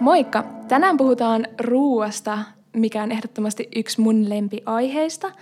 [0.00, 0.44] Moikka!
[0.68, 2.38] Tänään puhutaan ruuasta,
[2.74, 5.32] mikä on ehdottomasti yksi mun lempiaiheista.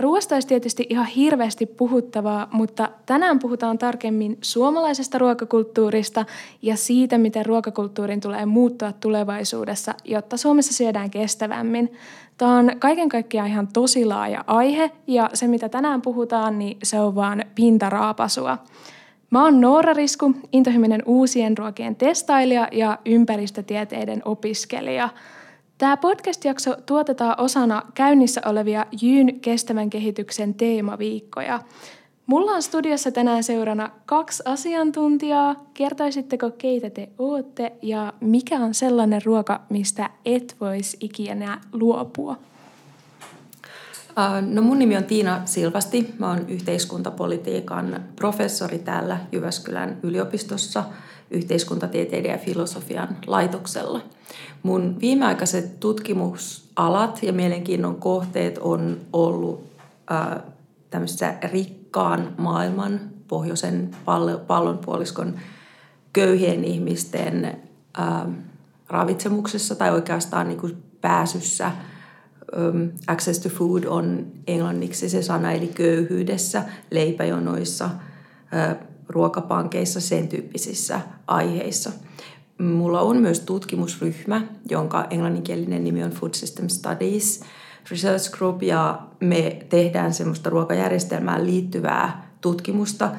[0.00, 6.24] Ruoasta olisi tietysti ihan hirveästi puhuttavaa, mutta tänään puhutaan tarkemmin suomalaisesta ruokakulttuurista
[6.62, 11.92] ja siitä, miten ruokakulttuurin tulee muuttua tulevaisuudessa, jotta Suomessa syödään kestävämmin.
[12.38, 17.00] Tämä on kaiken kaikkiaan ihan tosi laaja aihe ja se, mitä tänään puhutaan, niin se
[17.00, 18.58] on vaan pintaraapasua.
[19.30, 25.08] Mä oon Noora Risku, intohimoinen uusien ruokien testailija ja ympäristötieteiden opiskelija.
[25.78, 31.60] Tämä podcast-jakso tuotetaan osana käynnissä olevia Jyn kestävän kehityksen teemaviikkoja.
[32.26, 35.64] Mulla on studiossa tänään seurana kaksi asiantuntijaa.
[35.74, 42.36] Kertoisitteko, keitä te ootte ja mikä on sellainen ruoka, mistä et voisi ikinä luopua?
[44.50, 46.14] No mun nimi on Tiina Silvasti.
[46.18, 50.84] Mä oon yhteiskuntapolitiikan professori täällä Jyväskylän yliopistossa
[51.30, 54.00] yhteiskuntatieteiden ja filosofian laitoksella.
[54.62, 59.64] Mun viimeaikaiset tutkimusalat ja mielenkiinnon kohteet on ollut
[60.12, 60.42] äh,
[60.90, 63.90] tämmöisessä rikkaan maailman, pohjoisen
[64.46, 65.34] pallonpuoliskon
[66.12, 67.44] köyhien ihmisten
[67.98, 68.06] äh,
[68.88, 71.72] ravitsemuksessa tai oikeastaan niin kuin pääsyssä–
[72.56, 81.00] um, access to food on englanniksi se sana, eli köyhyydessä, leipäjonoissa, uh, ruokapankeissa, sen tyyppisissä
[81.26, 81.90] aiheissa.
[82.58, 87.42] Mulla on myös tutkimusryhmä, jonka englanninkielinen nimi on Food System Studies
[87.90, 93.10] Research Group, ja me tehdään semmoista ruokajärjestelmään liittyvää tutkimusta,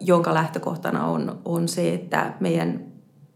[0.00, 2.84] jonka lähtökohtana on, on se, että meidän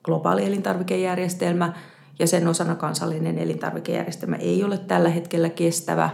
[0.03, 1.73] globaali elintarvikejärjestelmä–
[2.19, 6.11] ja sen osana kansallinen elintarvikejärjestelmä ei ole tällä hetkellä kestävä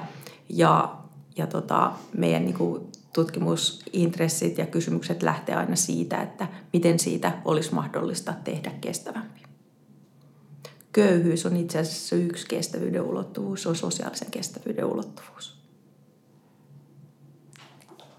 [0.48, 0.96] ja,
[1.36, 2.82] ja tota, meidän niin kuin,
[3.12, 9.42] tutkimusintressit ja kysymykset lähtee aina siitä, että miten siitä olisi mahdollista tehdä kestävämpi.
[10.92, 15.62] Köyhyys on itse asiassa yksi kestävyyden ulottuvuus, se on sosiaalisen kestävyyden ulottuvuus.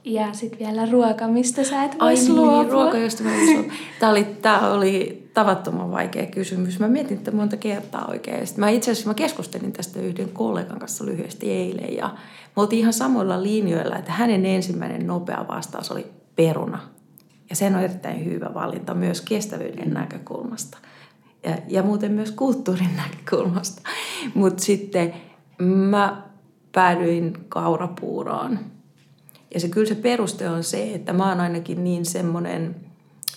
[0.06, 3.32] Ja sitten vielä ruoka, mistä sä et voisi niin, ruoka, josta mä
[4.00, 6.80] Tämä oli, tämä oli tavattoman vaikea kysymys.
[6.80, 8.48] Mä mietin että monta kertaa oikein.
[8.48, 11.96] Sitten mä itse asiassa mä keskustelin tästä yhden kollegan kanssa lyhyesti eilen.
[11.96, 12.08] Ja
[12.56, 16.80] me oltiin ihan samoilla linjoilla, että hänen ensimmäinen nopea vastaus oli peruna.
[17.50, 20.78] Ja sen on erittäin hyvä valinta myös kestävyyden näkökulmasta.
[21.44, 23.82] Ja, ja muuten myös kulttuurin näkökulmasta.
[24.34, 25.14] Mutta sitten
[25.60, 26.24] mä
[26.72, 28.60] päädyin kaurapuuroon
[29.54, 32.76] ja se kyllä se peruste on se, että mä oon ainakin niin semmoinen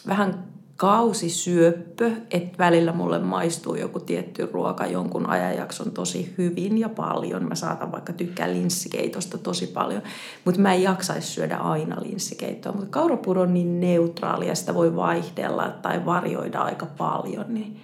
[0.06, 0.44] vähän
[0.76, 7.48] kausisyöppö, että välillä mulle maistuu joku tietty ruoka jonkun ajanjakson tosi hyvin ja paljon.
[7.48, 10.02] Mä saatan vaikka tykkää linssikeitosta tosi paljon,
[10.44, 12.72] mutta mä en jaksaisi syödä aina linssikeittoa.
[12.72, 17.80] Mutta kaurapuro on niin neutraali ja sitä voi vaihdella tai varjoida aika paljon, niin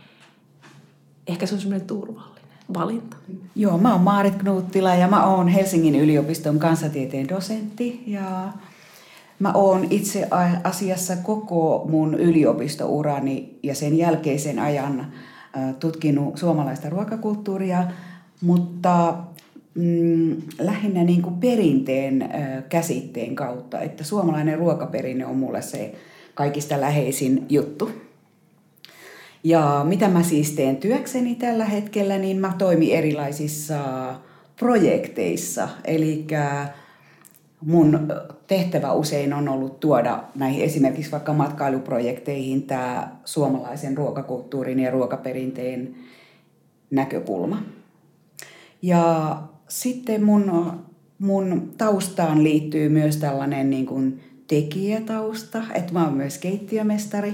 [1.26, 2.42] ehkä se on semmoinen turvallinen
[2.74, 3.16] valinta?
[3.54, 8.53] Joo, mä oon Maarit Knuuttila ja mä oon Helsingin yliopiston kansatieteen dosentti ja
[9.42, 10.28] mä oon itse
[10.64, 15.12] asiassa koko mun yliopistourani ja sen jälkeisen ajan
[15.80, 17.84] tutkinut suomalaista ruokakulttuuria,
[18.41, 19.14] mutta
[19.75, 22.30] mm, lähinnä niin kuin perinteen
[22.69, 25.94] käsitteen kautta, että suomalainen ruokaperinne on mulle se
[26.34, 27.91] kaikista läheisin juttu.
[29.44, 33.80] Ja mitä mä siis teen työkseni tällä hetkellä, niin mä toimin erilaisissa
[34.56, 35.69] projekteissa.
[35.84, 36.26] Eli
[37.60, 38.09] mun
[38.53, 45.95] tehtävä usein on ollut tuoda näihin esimerkiksi vaikka matkailuprojekteihin tämä suomalaisen ruokakulttuurin ja ruokaperinteen
[46.91, 47.63] näkökulma.
[48.83, 49.37] Ja
[49.69, 50.73] sitten mun,
[51.19, 57.33] mun taustaan liittyy myös tällainen niin kuin tekijätausta, että mä oon myös keittiömestari.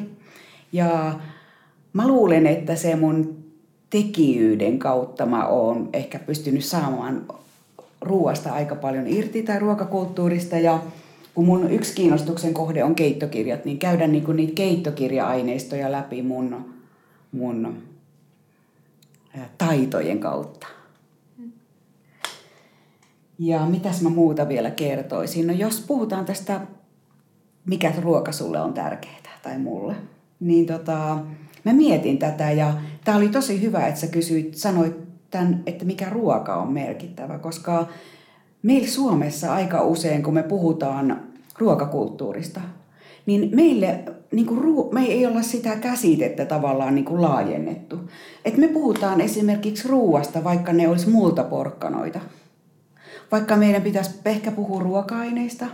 [0.72, 1.20] Ja
[1.92, 3.44] mä luulen, että se mun
[3.90, 7.26] tekijyyden kautta mä oon ehkä pystynyt saamaan
[8.00, 10.80] ruoasta aika paljon irti tai ruokakulttuurista ja
[11.38, 16.74] kun mun yksi kiinnostuksen kohde on keittokirjat, niin käydä niinku niitä keittokirja-aineistoja läpi mun,
[17.32, 17.82] mun
[19.58, 20.66] taitojen kautta.
[23.38, 25.46] Ja mitäs mä muuta vielä kertoisin?
[25.46, 26.60] No jos puhutaan tästä,
[27.66, 29.94] mikä ruoka sulle on tärkeää tai mulle,
[30.40, 31.18] niin tota,
[31.64, 32.74] mä mietin tätä ja
[33.04, 34.96] tämä oli tosi hyvä, että sä kysyit, sanoit
[35.30, 37.86] tämän, että mikä ruoka on merkittävä, koska
[38.62, 41.27] meillä Suomessa aika usein, kun me puhutaan
[41.58, 42.60] ruokakulttuurista,
[43.26, 48.10] niin meille niin kuin, me ei olla sitä käsitettä tavallaan niin kuin laajennettu.
[48.44, 52.20] Et me puhutaan esimerkiksi ruuasta, vaikka ne olisi multaporkkanoita.
[53.32, 55.66] Vaikka meidän pitäisi ehkä puhua ruoka-aineista,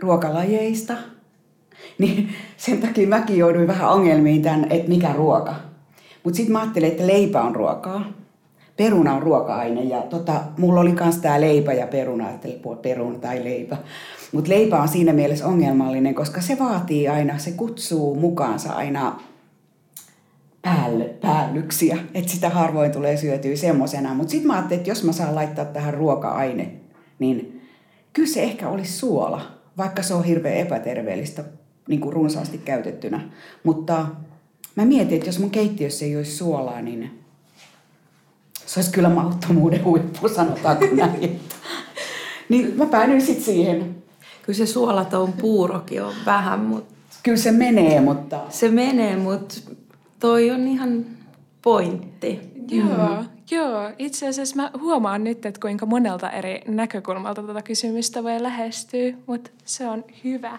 [0.00, 0.94] ruokalajeista,
[1.98, 5.54] niin sen takia mäkin jouduin vähän ongelmiin tämän, että mikä ruoka.
[6.24, 8.23] Mutta sitten mä ajattelin, että leipä on ruokaa.
[8.76, 12.48] Peruna on ruoka-aine ja tota, mulla oli myös tämä leipä ja peruna, että
[12.82, 13.76] peruna tai leipä.
[14.32, 19.20] Mutta leipä on siinä mielessä ongelmallinen, koska se vaatii aina, se kutsuu mukaansa aina
[20.62, 24.14] päälle, päällyksiä, että sitä harvoin tulee syötyä semmoisena.
[24.14, 26.70] Mutta sitten mä ajattelin, että jos mä saan laittaa tähän ruoka-aine,
[27.18, 27.62] niin
[28.12, 29.40] kyllä se ehkä olisi suola,
[29.76, 31.44] vaikka se on hirveän epäterveellistä
[31.88, 33.30] niin kuin runsaasti käytettynä.
[33.64, 34.06] Mutta
[34.76, 37.23] mä mietin, että jos mun keittiössä ei olisi suolaa, niin
[38.66, 41.40] se olisi kyllä mahdottomuuden huippu, sanotaanko näin.
[42.48, 43.96] niin mä päädyin sitten siihen.
[44.42, 46.94] Kyllä se suolaton puurokin on vähän, mutta...
[47.22, 48.40] Kyllä se menee, mutta...
[48.48, 49.54] Se menee, mutta
[50.20, 51.04] toi on ihan
[51.62, 52.40] pointti.
[52.70, 53.28] Joo, mm.
[53.50, 53.90] joo.
[53.98, 59.50] Itse asiassa mä huomaan nyt, että kuinka monelta eri näkökulmalta tätä kysymystä voi lähestyä, mutta
[59.64, 60.58] se on hyvä.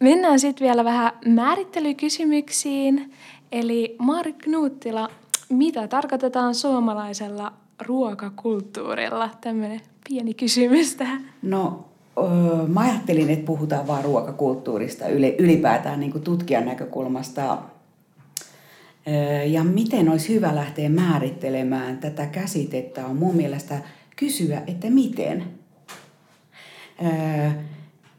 [0.00, 3.12] Mennään sitten vielä vähän määrittelykysymyksiin.
[3.52, 5.10] Eli Maarit Knuuttila,
[5.54, 7.52] mitä tarkoitetaan suomalaisella
[7.86, 9.30] ruokakulttuurilla?
[9.40, 11.24] Tämmöinen pieni kysymys tähän.
[11.42, 11.84] No,
[12.18, 15.08] öö, mä ajattelin, että puhutaan vain ruokakulttuurista
[15.38, 17.58] ylipäätään niin kuin tutkijan näkökulmasta.
[19.08, 23.78] Öö, ja miten olisi hyvä lähteä määrittelemään tätä käsitettä on mun mielestä
[24.16, 25.44] kysyä, että miten.
[27.04, 27.50] Öö,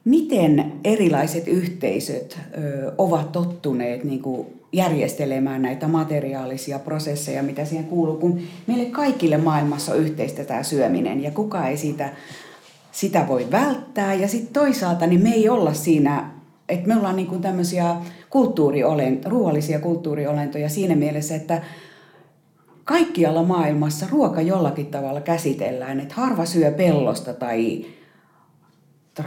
[0.05, 8.17] miten erilaiset yhteisöt ö, ovat tottuneet niin kuin järjestelemään näitä materiaalisia prosesseja, mitä siihen kuuluu,
[8.17, 12.09] kun meille kaikille maailmassa on yhteistä tämä syöminen ja kuka ei siitä,
[12.91, 14.13] sitä voi välttää.
[14.13, 16.31] Ja sitten toisaalta niin me ei olla siinä,
[16.69, 17.95] että me ollaan niin tämmöisiä
[18.29, 21.61] kulttuuriolentoja, ruoallisia kulttuuriolentoja siinä mielessä, että
[22.83, 27.85] kaikkialla maailmassa ruoka jollakin tavalla käsitellään, että harva syö pellosta tai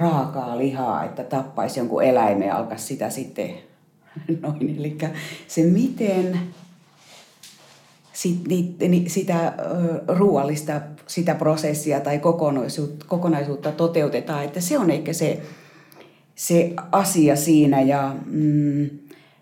[0.01, 3.66] raakaa lihaa, että tappaisi jonkun eläimen ja alkaisi sitä sitten
[4.43, 4.77] noin.
[4.79, 4.99] Eli
[5.49, 6.39] se miten
[8.13, 8.49] sit,
[8.89, 9.55] ni, sitä
[10.09, 15.41] ruoallista sitä prosessia tai kokonaisuutta, kokonaisuutta toteutetaan, että se on ehkä se,
[16.35, 18.89] se asia siinä ja mm,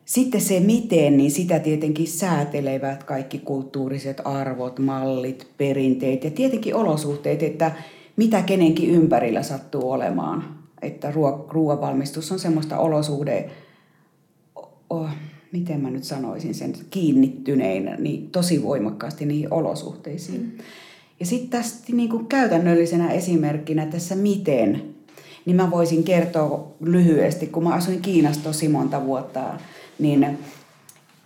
[0.05, 7.43] sitten se miten, niin sitä tietenkin säätelevät kaikki kulttuuriset arvot, mallit, perinteet ja tietenkin olosuhteet,
[7.43, 7.73] että
[8.17, 10.59] mitä kenenkin ympärillä sattuu olemaan.
[10.83, 13.51] Että ruo- valmistus on semmoista olosuhde,
[14.91, 15.09] oh,
[15.53, 20.41] miten mä nyt sanoisin sen, kiinnittynein niin tosi voimakkaasti niihin olosuhteisiin.
[20.41, 20.53] Mm.
[21.21, 24.83] Ja sitten tästä niin kuin käytännöllisenä esimerkkinä tässä miten,
[25.47, 29.45] niin mä voisin kertoa lyhyesti, kun mä asuin Kiinassa tosi monta vuotta,
[29.99, 30.39] niin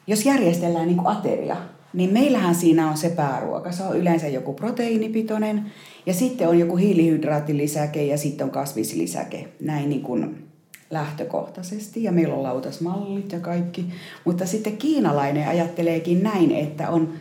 [0.06, 1.56] jos järjestellään niin kuin ateria,
[1.92, 3.72] niin meillähän siinä on se pääruoka.
[3.72, 5.72] Se on yleensä joku proteiinipitoinen
[6.06, 9.48] ja sitten on joku hiilihydraattilisäke ja sitten on kasvislisäke.
[9.60, 10.47] Näin niin kuin
[10.90, 13.86] lähtökohtaisesti ja meillä on lautasmallit ja kaikki.
[14.24, 17.12] Mutta sitten kiinalainen ajatteleekin näin, että on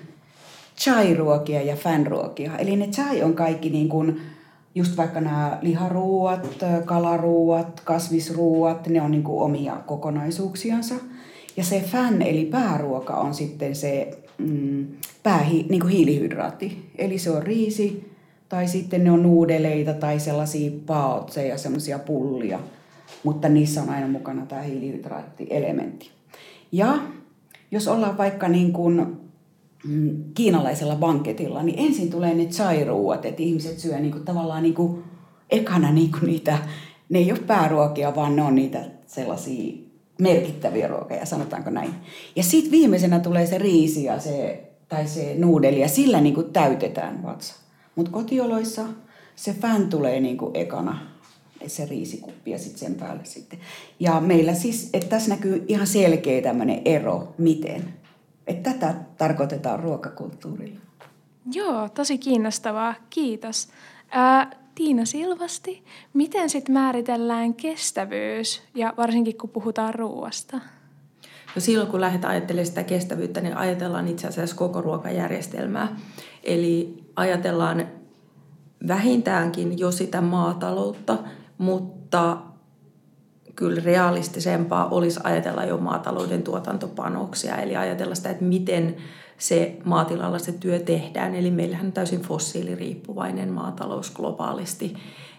[0.77, 2.57] chai-ruokia ja fan-ruokia.
[2.57, 4.21] Eli ne chai on kaikki niin kuin
[4.75, 10.95] just vaikka nämä liharuuat, kalaruuat, kasvisruuat, ne on niin kuin omia kokonaisuuksiansa.
[11.57, 14.87] Ja se fan eli pääruoka on sitten se mm,
[15.23, 16.89] päähi, niin kuin hiilihydraatti.
[16.97, 18.11] Eli se on riisi
[18.49, 22.59] tai sitten ne on nuudeleita tai sellaisia paotseja, semmoisia pullia.
[23.23, 26.11] Mutta niissä on aina mukana tämä hiilihydraattielementti.
[26.71, 26.99] Ja
[27.71, 29.17] jos ollaan vaikka niin kuin
[29.87, 34.75] mm, kiinalaisella banketilla, niin ensin tulee ne chai-ruuat, että ihmiset syö niin kuin tavallaan niin
[34.75, 35.03] kuin
[35.49, 36.57] ekana niin kuin niitä,
[37.09, 39.77] ne ei ole pääruokia, vaan ne on niitä sellaisia
[40.21, 41.93] merkittäviä ruokia, sanotaanko näin.
[42.35, 46.53] Ja sitten viimeisenä tulee se riisi ja se, tai se nuudeli ja sillä niin kuin
[46.53, 47.55] täytetään vatsa.
[47.95, 48.85] Mutta kotioloissa
[49.35, 50.99] se fän tulee niin kuin ekana,
[51.67, 53.59] se riisikuppi ja sitten sen päälle sitten.
[53.99, 57.93] Ja meillä siis, että tässä näkyy ihan selkeä tämmöinen ero, miten.
[58.47, 60.79] Että tätä tarkoitetaan ruokakulttuurilla.
[61.53, 62.95] Joo, tosi kiinnostavaa.
[63.09, 63.67] Kiitos.
[64.11, 65.83] Ää, Tiina Silvasti,
[66.13, 70.59] miten sitten määritellään kestävyys ja varsinkin kun puhutaan ruoasta?
[71.55, 75.99] No silloin kun lähdetään ajattelemaan sitä kestävyyttä, niin ajatellaan itse asiassa koko ruokajärjestelmää.
[76.43, 77.87] Eli ajatellaan
[78.87, 81.17] vähintäänkin jo sitä maataloutta,
[81.57, 82.37] mutta
[83.55, 88.95] kyllä realistisempaa olisi ajatella jo maatalouden tuotantopanoksia, eli ajatella sitä, että miten
[89.37, 91.35] se maatilalla se työ tehdään.
[91.35, 94.93] Eli meillähän on täysin fossiiliriippuvainen maatalous globaalisti.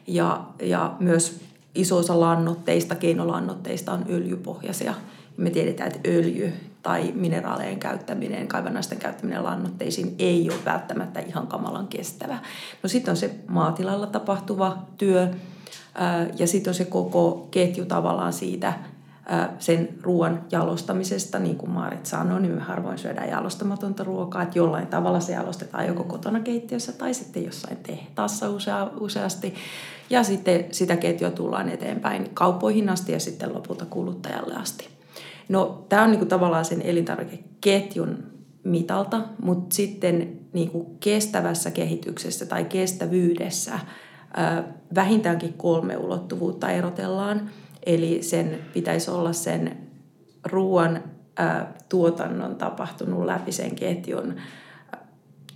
[0.06, 1.40] Ja, ja myös
[1.74, 4.94] iso osa lannoitteista, keinolannoitteista on öljypohjaisia.
[5.36, 11.88] Me tiedetään, että öljy tai mineraalien käyttäminen, kaivannaisten käyttäminen lannoitteisiin ei ole välttämättä ihan kamalan
[11.88, 12.38] kestävä.
[12.82, 15.28] No sitten on se maatilalla tapahtuva työ
[16.38, 18.72] ja sitten on se koko ketju tavallaan siitä
[19.58, 24.86] sen ruoan jalostamisesta, niin kuin Maarit sanoi, niin me harvoin syödään jalostamatonta ruokaa, että jollain
[24.86, 29.54] tavalla se jalostetaan joko kotona keittiössä tai sitten jossain tehtaassa usea, useasti.
[30.10, 34.88] Ja sitten sitä ketjua tullaan eteenpäin kauppoihin asti ja sitten lopulta kuluttajalle asti.
[35.48, 38.18] No tämä on niin kuin tavallaan sen elintarvikeketjun
[38.64, 43.78] mitalta, mutta sitten niin kuin kestävässä kehityksessä tai kestävyydessä
[44.94, 47.40] vähintäänkin kolme ulottuvuutta erotellaan–
[47.88, 49.78] Eli sen pitäisi olla sen
[50.44, 51.02] ruoan
[51.88, 54.34] tuotannon tapahtunut läpi sen ketjun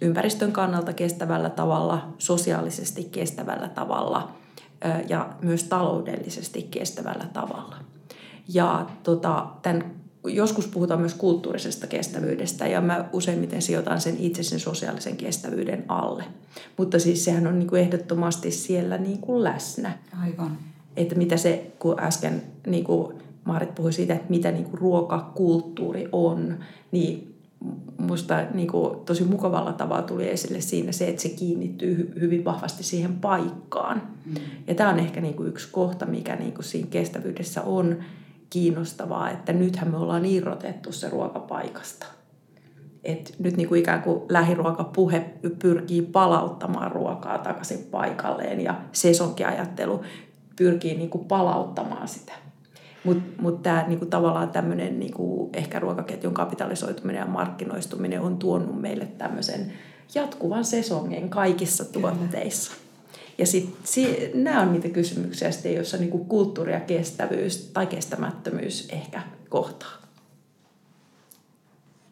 [0.01, 4.33] ympäristön kannalta kestävällä tavalla, sosiaalisesti kestävällä tavalla
[5.09, 7.77] ja myös taloudellisesti kestävällä tavalla.
[8.49, 14.61] Ja tota, tämän, joskus puhutaan myös kulttuurisesta kestävyydestä ja mä useimmiten sijoitan sen itse sen
[14.61, 16.25] sosiaalisen kestävyyden alle.
[16.77, 19.99] Mutta siis sehän on niin kuin ehdottomasti siellä niin kuin läsnä.
[20.23, 20.59] Aivan
[20.97, 23.15] että mitä se, kun äsken niin kuin
[23.45, 26.59] Maarit puhui siitä, että mitä niin kuin ruokakulttuuri on,
[26.93, 27.35] niin
[27.99, 32.83] musta niin kuin tosi mukavalla tavalla tuli esille siinä se, että se kiinnittyy hyvin vahvasti
[32.83, 34.03] siihen paikkaan.
[34.27, 34.35] Mm.
[34.67, 37.97] Ja tämä on ehkä niin kuin yksi kohta, mikä niin kuin siinä kestävyydessä on
[38.53, 42.07] kiinnostavaa, että nythän me ollaan irrotettu se ruokapaikasta.
[43.05, 45.25] Et nyt niin kuin ikään kuin lähiruokapuhe
[45.59, 50.03] pyrkii palauttamaan ruokaa takaisin paikalleen ja sesonkiajattelu
[50.57, 52.33] pyrkii niin kuin palauttamaan sitä.
[53.05, 59.07] Mutta mut tämä niinku tavallaan tämmöinen niinku ehkä ruokaketjun kapitalisoituminen ja markkinoistuminen on tuonut meille
[59.07, 59.73] tämmöisen
[60.15, 62.73] jatkuvan sesongen kaikissa tuotteissa.
[63.39, 70.03] Ja sitten nämä on niitä kysymyksiä, joissa niinku kulttuuri ja kestävyys tai kestämättömyys ehkä kohtaa.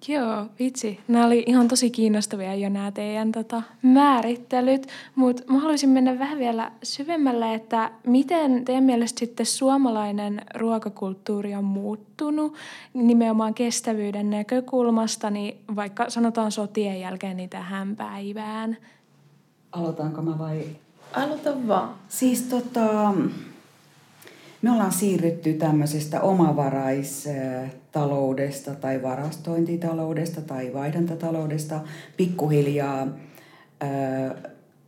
[0.09, 1.00] Joo, vitsi.
[1.09, 6.39] Nämä oli ihan tosi kiinnostavia jo nämä teidän tota, määrittelyt, mutta mä haluaisin mennä vähän
[6.39, 12.55] vielä syvemmälle, että miten teidän mielestä sitten suomalainen ruokakulttuuri on muuttunut
[12.95, 18.77] nimenomaan kestävyyden näkökulmasta, niin vaikka sanotaan sotien jälkeen niin tähän päivään?
[19.73, 20.65] Aloitanko mä vai?
[21.12, 21.95] Aloita vaan.
[22.09, 23.14] Siis tota,
[24.62, 31.81] me ollaan siirrytty tämmöisestä omavaraistaloudesta tai varastointitaloudesta tai vaihdantataloudesta
[32.17, 33.07] pikkuhiljaa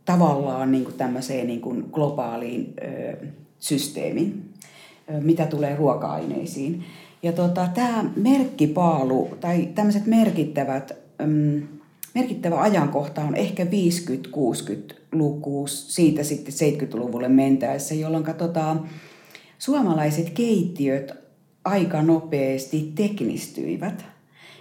[0.05, 2.73] tavallaan niin kuin tämmöiseen niin kuin globaaliin
[3.59, 4.53] systeemiin,
[5.21, 6.83] mitä tulee ruoka-aineisiin.
[7.23, 10.91] Ja tota, tämä merkkipaalu tai tämmöiset merkittävät,
[11.25, 11.67] mm,
[12.15, 18.75] merkittävä ajankohta on ehkä 50-60-luku, siitä sitten 70-luvulle mentäessä, jolloin tota,
[19.59, 21.11] suomalaiset keittiöt
[21.65, 24.05] aika nopeasti teknistyivät.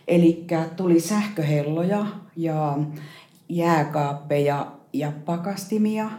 [0.08, 2.06] Eli tuli sähköhelloja
[2.36, 2.78] ja
[3.48, 6.10] jääkaappeja ja pakastimia.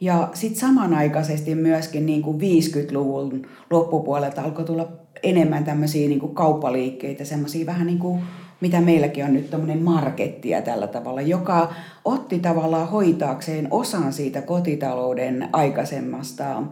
[0.00, 4.88] Ja sitten samanaikaisesti myöskin niin kuin 50-luvun loppupuolelta alkoi tulla
[5.22, 8.22] enemmän tämmöisiä niin kuin kauppaliikkeitä, semmoisia vähän niin kuin
[8.60, 11.72] mitä meilläkin on nyt tämmöinen markettia tällä tavalla, joka
[12.04, 16.62] otti tavallaan hoitaakseen osan siitä kotitalouden aikaisemmasta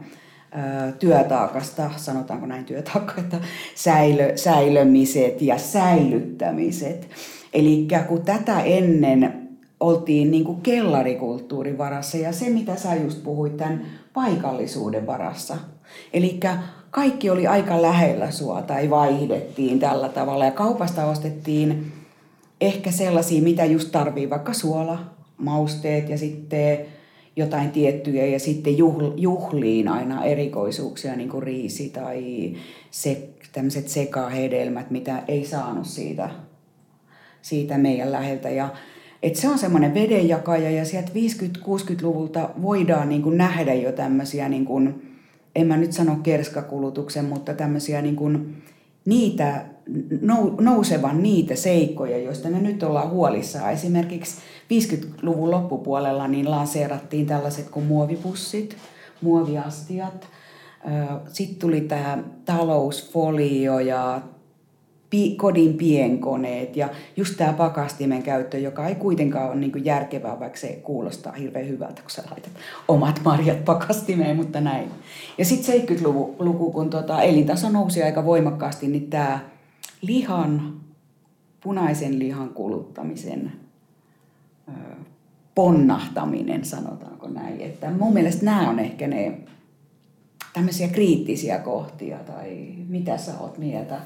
[0.99, 3.37] työtaakasta, sanotaanko näin työtaakka, että
[3.75, 7.09] säilö, säilömiset ja säilyttämiset.
[7.53, 9.49] Eli kun tätä ennen
[9.81, 15.57] oltiin niin kuin kellarikulttuurin varassa ja se, mitä sä just puhuit, tämän paikallisuuden varassa.
[16.13, 16.41] Eli
[16.91, 21.93] kaikki oli aika lähellä sua tai vaihdettiin tällä tavalla ja kaupasta ostettiin
[22.61, 24.99] ehkä sellaisia, mitä just tarvii, vaikka suola,
[25.37, 26.79] mausteet ja sitten
[27.37, 28.75] jotain tiettyjä ja sitten
[29.17, 32.53] juhliin aina erikoisuuksia, niin kuin riisi tai
[32.91, 36.31] se, tämmöiset sekahedelmät, mitä ei saanut siitä,
[37.43, 38.51] siitä meidän läheltä.
[38.51, 38.69] Ja,
[39.23, 44.65] et se on semmoinen vedenjakaja ja sieltä 50-60-luvulta voidaan niin kuin nähdä jo tämmöisiä, niin
[44.65, 45.08] kuin,
[45.59, 48.63] en mä nyt sano kerskakulutuksen, mutta tämmöisiä niin kuin,
[49.05, 49.65] niitä
[50.61, 53.73] nousevan niitä seikkoja, joista me nyt ollaan huolissaan.
[53.73, 54.37] Esimerkiksi
[54.75, 58.77] 50-luvun loppupuolella niin lanseerattiin tällaiset kuin muovipussit,
[59.21, 60.29] muoviastiat.
[61.33, 64.21] Sitten tuli tämä talousfolio ja
[65.37, 70.81] kodin pienkoneet ja just tämä pakastimen käyttö, joka ei kuitenkaan ole niin järkevää, vaikka se
[70.83, 72.53] kuulostaa hirveän hyvältä, kun sä laitat
[72.89, 74.91] omat marjat pakastimeen, mutta näin.
[75.39, 79.41] Ja sitten 70-luku, kun tota elintaso nousi aika voimakkaasti, niin tämä
[80.03, 80.81] lihan,
[81.61, 83.53] punaisen lihan kuluttamisen
[85.55, 87.61] ponnahtaminen, sanotaanko näin.
[87.61, 89.39] Että mun mielestä nämä on ehkä ne
[90.53, 94.01] tämmöisiä kriittisiä kohtia tai mitä sä oot mieltä?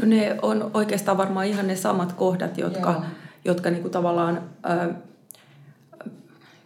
[0.00, 3.02] No ne on oikeastaan varmaan ihan ne samat kohdat, jotka,
[3.44, 4.94] jotka niinku tavallaan ö,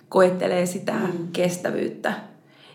[0.09, 1.29] koettelee sitä mm.
[1.33, 2.15] kestävyyttä.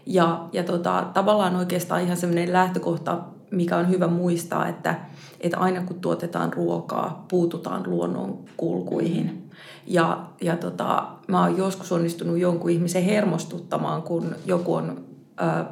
[0.06, 3.20] Ja, ja tota, tavallaan oikeastaan ihan semmoinen lähtökohta,
[3.52, 5.00] mikä on hyvä muistaa, että,
[5.42, 9.50] että aina kun tuotetaan ruokaa, puututaan luonnon kulkuihin.
[9.88, 15.06] Ja, ja tota, mä oon joskus onnistunut jonkun ihmisen hermostuttamaan, kun joku on
[15.42, 15.66] ö,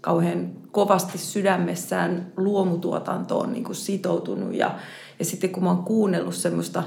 [0.00, 4.54] kauhean kovasti sydämessään luomutuotantoon niin kuin sitoutunut.
[4.54, 4.74] Ja,
[5.18, 6.82] ja sitten kun mä oon kuunnellut semmoista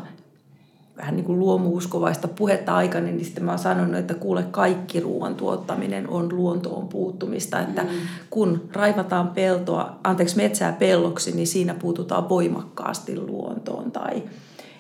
[0.98, 5.36] vähän niin kuin luomuuskovaista puhetta aikana, niin sitten mä oon sanonut, että kuule kaikki ruoan
[5.36, 7.60] tuottaminen on luontoon puuttumista.
[7.60, 7.89] Että mm.
[8.30, 13.92] kun raivataan peltoa, anteeksi metsää pelloksi, niin siinä puututaan voimakkaasti luontoon.
[13.92, 14.24] Tai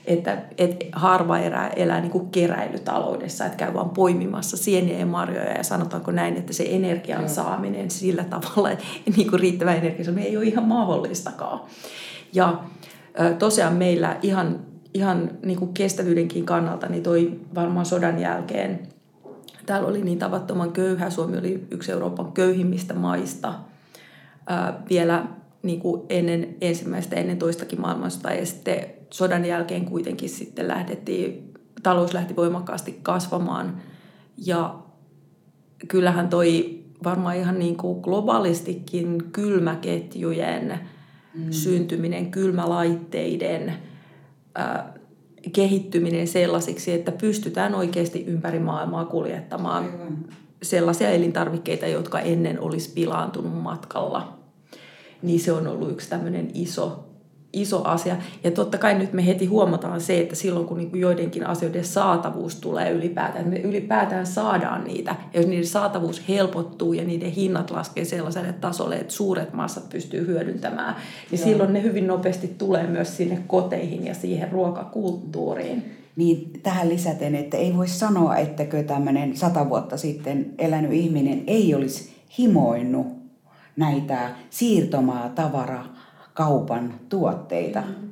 [0.07, 5.57] että, että harva erää elää niin kuin keräilytaloudessa, että käy vaan poimimassa sieniä ja marjoja
[5.57, 7.27] ja sanotaanko näin, että se energian mm.
[7.27, 8.85] saaminen sillä tavalla, että
[9.15, 11.59] niin kuin riittävä energia, se ei ole ihan mahdollistakaan.
[12.33, 12.59] Ja
[13.39, 14.59] tosiaan meillä ihan
[14.95, 18.79] ihan niin kuin kestävyydenkin kannalta, niin toi varmaan sodan jälkeen,
[19.65, 23.53] täällä oli niin tavattoman köyhä, Suomi oli yksi Euroopan köyhimmistä maista
[24.89, 25.25] vielä
[25.63, 28.85] niin kuin ennen ensimmäistä, ennen toistakin maailmansotaa, ja sitten
[29.15, 31.53] sodan jälkeen kuitenkin sitten lähdettiin,
[31.83, 33.81] talous lähti voimakkaasti kasvamaan,
[34.37, 34.79] ja
[35.87, 40.79] kyllähän toi varmaan ihan niin kuin globaalistikin kylmäketjujen
[41.33, 41.51] mm.
[41.51, 43.73] syntyminen, kylmälaitteiden–
[45.53, 49.85] kehittyminen sellaisiksi, että pystytään oikeasti ympäri maailmaa kuljettamaan
[50.63, 54.39] sellaisia elintarvikkeita, jotka ennen olisi pilaantunut matkalla.
[55.21, 57.09] Niin se on ollut yksi tämmöinen iso
[57.61, 58.15] iso asia.
[58.43, 62.55] Ja totta kai nyt me heti huomataan se, että silloin kun niinku joidenkin asioiden saatavuus
[62.55, 65.15] tulee ylipäätään, että me ylipäätään saadaan niitä.
[65.33, 70.27] Ja jos niiden saatavuus helpottuu ja niiden hinnat laskee sellaiselle tasolle, että suuret massat pystyy
[70.27, 70.95] hyödyntämään,
[71.31, 71.49] niin Joo.
[71.49, 75.85] silloin ne hyvin nopeasti tulee myös sinne koteihin ja siihen ruokakulttuuriin.
[76.15, 81.75] Niin tähän lisäten, että ei voi sanoa, ettäkö tämmöinen sata vuotta sitten elänyt ihminen ei
[81.75, 83.07] olisi himoinnut
[83.75, 85.85] näitä siirtomaa tavara
[86.35, 87.81] kaupan tuotteita.
[87.81, 88.09] Mm-hmm.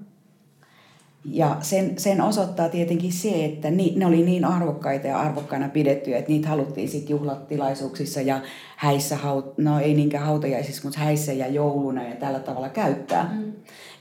[1.26, 6.18] Ja sen, sen osoittaa tietenkin se, että ni, ne oli niin arvokkaita ja arvokkaina pidettyjä,
[6.18, 8.42] että niitä haluttiin sitten juhlatilaisuuksissa ja
[8.76, 9.18] häissä,
[9.58, 13.30] no ei niinkään hautajaisissa, mutta häissä ja jouluna ja tällä tavalla käyttää.
[13.34, 13.52] Mm.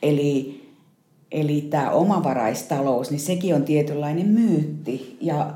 [0.03, 0.63] Eli,
[1.33, 5.17] eli tämä omavaraistalous, niin sekin on tietynlainen myytti.
[5.21, 5.55] Ja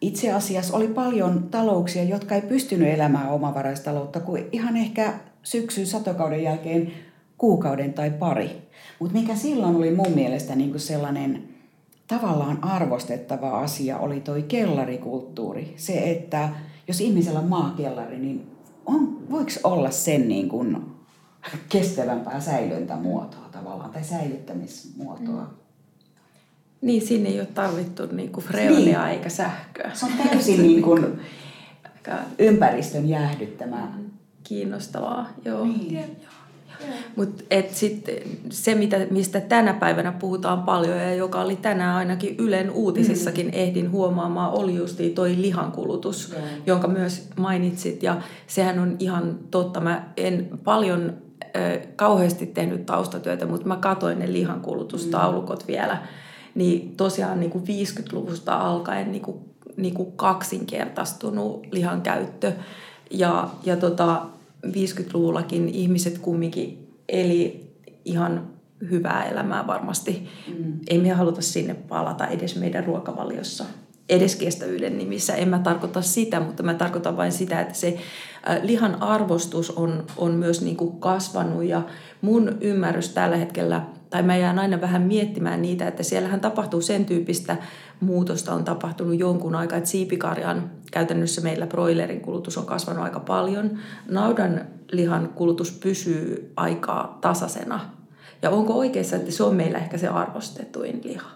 [0.00, 6.42] itse asiassa oli paljon talouksia, jotka ei pystynyt elämään omavaraistaloutta, kun ihan ehkä syksyn satokauden
[6.42, 6.92] jälkeen
[7.44, 8.68] kuukauden tai pari.
[8.98, 11.48] Mutta mikä silloin oli mun mielestä niinku sellainen
[12.06, 15.74] tavallaan arvostettava asia oli toi kellarikulttuuri.
[15.76, 16.48] Se, että
[16.88, 18.46] jos ihmisellä on maakellari, niin
[18.86, 20.86] on, voiko olla sen niin kuin
[21.68, 25.42] kestävämpää säilöntämuotoa tavallaan tai säilyttämismuotoa?
[25.42, 25.56] Mm.
[26.80, 29.16] Niin, sinne ei ole tarvittu niin kuin freonia niin.
[29.16, 29.90] eikä sähköä.
[29.94, 31.20] Se on täysin niin kuin
[32.38, 33.98] ympäristön jäähdyttämää.
[34.44, 35.64] Kiinnostavaa, joo.
[35.64, 36.16] Niin.
[37.16, 38.14] Mutta sitten
[38.50, 43.52] se, mitä, mistä tänä päivänä puhutaan paljon ja joka oli tänään ainakin Ylen uutisissakin mm.
[43.54, 46.42] ehdin huomaamaan, oli just toi lihankulutus, mm.
[46.66, 48.02] jonka myös mainitsit.
[48.02, 49.80] Ja sehän on ihan totta.
[49.80, 55.66] Mä en paljon äh, kauheasti tehnyt taustatyötä, mutta mä katoin ne lihankulutustaulukot mm.
[55.66, 55.98] vielä.
[56.54, 59.38] Niin tosiaan niin kuin 50-luvusta alkaen niin kuin,
[59.76, 62.52] niin kuin kaksinkertaistunut lihan käyttö.
[63.10, 64.22] Ja, ja tota,
[64.64, 67.70] 50-luvullakin ihmiset kumminkin eli
[68.04, 68.46] ihan
[68.90, 70.28] hyvää elämää varmasti.
[70.58, 70.80] Mm.
[70.86, 73.64] Ei me haluta sinne palata edes meidän ruokavaliossa
[74.08, 75.34] edes kestävyyden nimissä.
[75.34, 77.98] En mä tarkoita sitä, mutta mä tarkoitan vain sitä, että se
[78.62, 81.82] lihan arvostus on, on myös niin kuin kasvanut ja
[82.20, 87.04] mun ymmärrys tällä hetkellä, tai mä jään aina vähän miettimään niitä, että siellähän tapahtuu sen
[87.04, 87.56] tyyppistä
[88.00, 93.78] muutosta on tapahtunut jonkun aikaa, että siipikarjan käytännössä meillä broilerin kulutus on kasvanut aika paljon.
[94.08, 97.80] Naudan lihan kulutus pysyy aika tasaisena.
[98.42, 101.30] Ja onko oikeassa, että se on meillä ehkä se arvostetuin liha?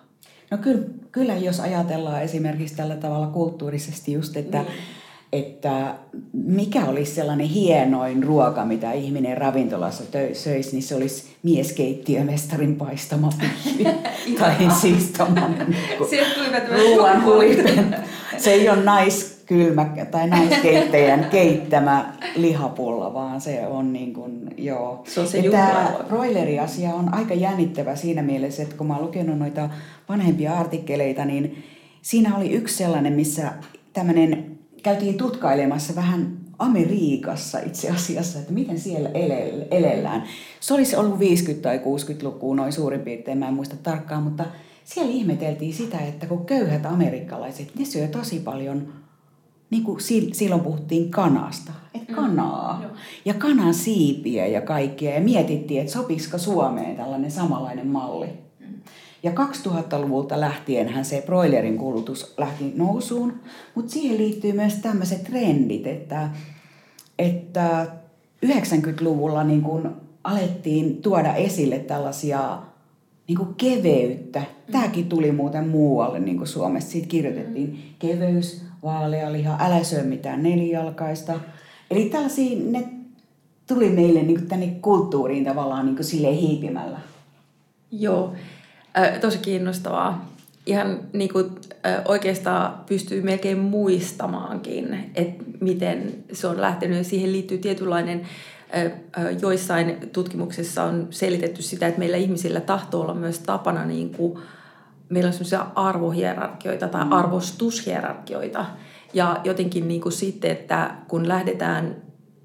[0.50, 4.72] No kyllä, kyllä jos ajatellaan esimerkiksi tällä tavalla kulttuurisesti just, että, niin.
[5.32, 5.94] Että
[6.32, 13.30] mikä olisi sellainen hienoin ruoka, mitä ihminen ravintolassa söisi, niin se olisi mieskeittiömestarin paistama
[14.38, 15.76] tai siis tommonen
[16.68, 17.96] ruoan huipen.
[18.38, 25.02] Se ei ole naiskylmä tai naiskeittäjän keittämä lihapulla, vaan se on niin kuin, joo.
[25.06, 29.38] Se on se Tämä broileri-asia on aika jännittävä siinä mielessä, että kun mä oon lukenut
[29.38, 29.70] noita
[30.08, 31.64] vanhempia artikkeleita, niin
[32.02, 33.52] siinä oli yksi sellainen, missä
[33.92, 34.57] tämmöinen
[34.88, 39.11] käytiin tutkailemassa vähän Amerikassa itse asiassa, että miten siellä
[39.70, 40.24] elellään.
[40.61, 44.44] Se olisi ollut 50- tai 60-lukua noin suurin piirtein, mä en muista tarkkaan, mutta
[44.85, 48.92] siellä ihmeteltiin sitä, että kun köyhät amerikkalaiset, ne syö tosi paljon,
[49.70, 50.01] niin kuin
[50.33, 55.14] silloin puhuttiin kanasta, että mm, kanaa mm, ja kanan siipiä ja kaikkia.
[55.14, 58.47] Ja mietittiin, että sopisiko Suomeen tällainen samanlainen malli.
[59.22, 63.40] Ja 2000-luvulta lähtienhän se broilerin kulutus lähti nousuun,
[63.74, 66.31] mutta siihen liittyy myös tämmöiset trendit, että,
[67.18, 67.87] että
[68.46, 72.59] 90-luvulla niin kun alettiin tuoda esille tällaisia
[73.28, 74.42] niin kuin keveyttä.
[74.72, 76.90] Tämäkin tuli muuten muualle niin kuin Suomessa.
[76.90, 81.40] Siitä kirjoitettiin keveys, vaalealiha, älä syö mitään nelijalkaista.
[81.90, 82.88] Eli tällaisia, ne
[83.66, 86.98] tuli meille niin kuin tänne kulttuuriin tavallaan niin kuin silleen hiipimällä.
[87.90, 88.33] Joo,
[89.20, 90.29] tosi kiinnostavaa.
[90.66, 91.51] Ihan niin kuin,
[92.05, 97.07] oikeastaan pystyy melkein muistamaankin, että miten se on lähtenyt.
[97.07, 98.22] Siihen liittyy tietynlainen,
[99.42, 104.38] joissain tutkimuksissa on selitetty sitä, että meillä ihmisillä tahtoo olla myös tapana, niin kuin,
[105.09, 107.12] meillä on sellaisia arvohierarkioita tai mm.
[107.12, 108.66] arvostushierarkioita.
[109.14, 111.96] Ja jotenkin niin kuin sitten, että kun lähdetään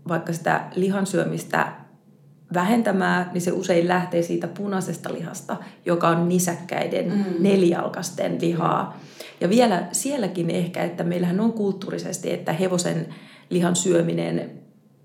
[0.07, 1.82] vaikka sitä lihansyömistä
[2.53, 7.23] vähentämään, niin se usein lähtee siitä punaisesta lihasta, joka on nisäkkäiden mm.
[7.39, 8.99] nelijalkasten lihaa.
[9.41, 13.07] Ja vielä sielläkin ehkä, että meillähän on kulttuurisesti, että hevosen
[13.49, 14.51] lihan syöminen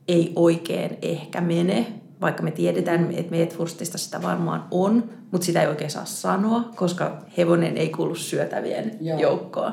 [0.08, 1.87] ei oikein ehkä mene,
[2.20, 7.22] vaikka me tiedetään, että Meetwurstista sitä varmaan on, mutta sitä ei oikein saa sanoa, koska
[7.37, 9.20] hevonen ei kuulu syötävien Joo.
[9.20, 9.72] joukkoon.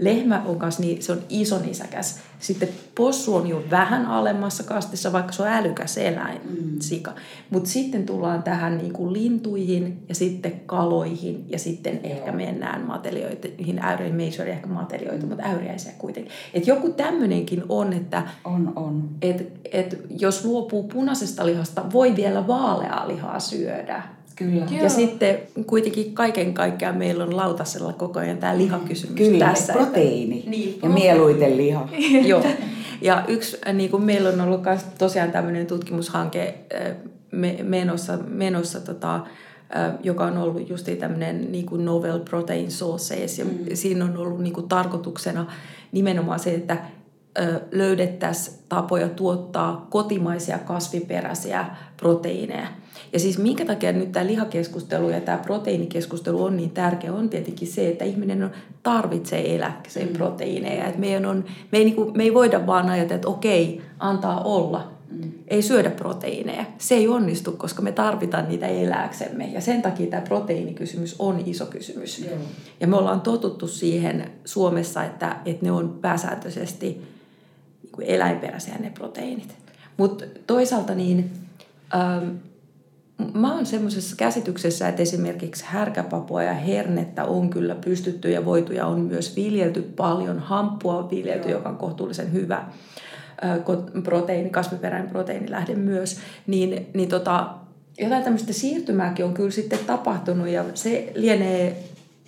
[0.00, 2.20] Lehmä on kanssa niin, se on iso nisäkäs.
[2.38, 6.80] Sitten possu on jo vähän alemmassa kastissa, vaikka se on älykäs eläin, mm.
[6.80, 7.12] sika.
[7.50, 12.12] Mutta sitten tullaan tähän niin kuin lintuihin ja sitten kaloihin ja sitten Joo.
[12.12, 15.28] ehkä mennään matelioihin, äyriin, meisö ehkä matelioita, mm.
[15.28, 16.32] mutta äyriäisiä kuitenkin.
[16.54, 19.08] Et joku tämmöinenkin on, että on, on.
[19.22, 24.02] Et, et jos luopuu punaisesta lihasta, voi vielä vaaleaa lihaa syödä
[24.40, 24.66] Kyllä.
[24.70, 29.72] Ja sitten kuitenkin kaiken kaikkiaan meillä on lautasella koko ajan tämä lihakysymys Kyllä, tässä.
[29.72, 31.88] proteiini että, niin, ja mieluiten liha.
[32.30, 32.44] Joo.
[33.00, 34.62] Ja yksi, niin kuin meillä on ollut
[34.98, 36.54] tosiaan tämmöinen tutkimushanke
[37.62, 39.20] menossa, menossa tota,
[40.02, 43.38] joka on ollut just tämmöinen niin kuin novel protein sources.
[43.38, 43.58] Ja mm.
[43.74, 45.46] siinä on ollut niin kuin tarkoituksena
[45.92, 46.76] nimenomaan se, että
[47.72, 51.66] löydettäisiin tapoja tuottaa kotimaisia kasviperäisiä
[51.96, 52.66] proteiineja.
[53.12, 57.68] Ja siis minkä takia nyt tämä lihakeskustelu ja tämä proteiinikeskustelu on niin tärkeä, on tietenkin
[57.68, 58.50] se, että ihminen on,
[58.82, 60.12] tarvitsee eläkseen mm.
[60.12, 60.86] proteiineja.
[60.86, 64.40] Et meidän on, me, ei, niin kuin, me ei voida vaan ajatella, että okei, antaa
[64.40, 64.92] olla.
[65.10, 65.32] Mm.
[65.48, 66.64] Ei syödä proteiineja.
[66.78, 69.46] Se ei onnistu, koska me tarvitaan niitä eläksemme.
[69.46, 72.18] Ja sen takia tämä proteiinikysymys on iso kysymys.
[72.18, 72.38] Joo.
[72.80, 77.02] Ja me ollaan totuttu siihen Suomessa, että, että ne on pääsääntöisesti
[78.00, 79.56] niin eläinperäisiä ne proteiinit.
[79.96, 81.30] Mutta toisaalta niin...
[81.94, 82.28] Ähm,
[83.34, 88.86] Mä oon semmoisessa käsityksessä, että esimerkiksi härkäpapua ja hernettä on kyllä pystytty ja voitu ja
[88.86, 90.38] on myös viljelty paljon.
[90.38, 91.58] Hamppua on viljelty, Joo.
[91.58, 92.64] joka on kohtuullisen hyvä
[94.04, 96.18] proteiini, kasviperäinen proteiinilähde myös.
[96.46, 97.54] Niin, niin tota,
[97.98, 101.84] jotain tämmöistä siirtymääkin on kyllä sitten tapahtunut ja se lienee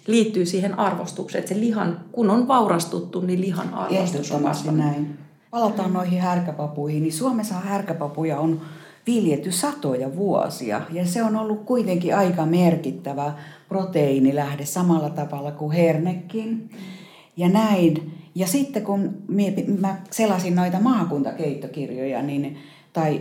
[0.06, 4.80] liittyy siihen arvostukseen, että se lihan, kun on vaurastuttu, niin lihan arvostus on kasvanut.
[4.80, 5.18] näin.
[5.52, 8.60] Palataan noihin härkäpapuihin, niin Suomessa härkäpapuja on
[9.06, 10.80] viljetty satoja vuosia.
[10.90, 13.32] Ja se on ollut kuitenkin aika merkittävä
[13.68, 16.70] proteiinilähde samalla tavalla kuin hernekin.
[17.36, 18.12] Ja näin.
[18.34, 19.14] Ja sitten kun
[19.80, 22.58] mä selasin noita maakuntakeittokirjoja niin,
[22.92, 23.20] tai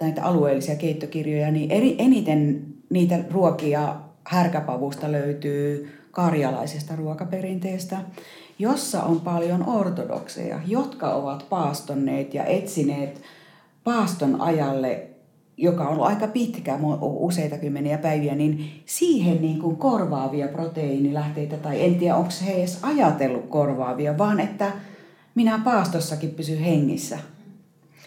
[0.00, 7.96] näitä alueellisia keittokirjoja, niin eri, eniten niitä ruokia härkäpavusta löytyy karjalaisesta ruokaperinteestä,
[8.60, 13.22] jossa on paljon ortodokseja, jotka ovat paastonneet ja etsineet
[13.84, 15.06] paaston ajalle,
[15.56, 21.82] joka on ollut aika pitkä, useita kymmeniä päiviä, niin siihen niin kuin korvaavia proteiinilähteitä, tai
[21.84, 24.72] en tiedä onko he edes ajatellut korvaavia, vaan että
[25.34, 27.18] minä paastossakin pysyn hengissä.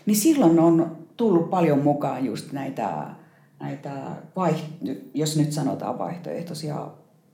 [0.05, 3.05] Niin silloin on tullut paljon mukaan just näitä,
[3.59, 3.91] näitä
[4.35, 6.87] vaiht- jos nyt sanotaan vaihtoehtoisia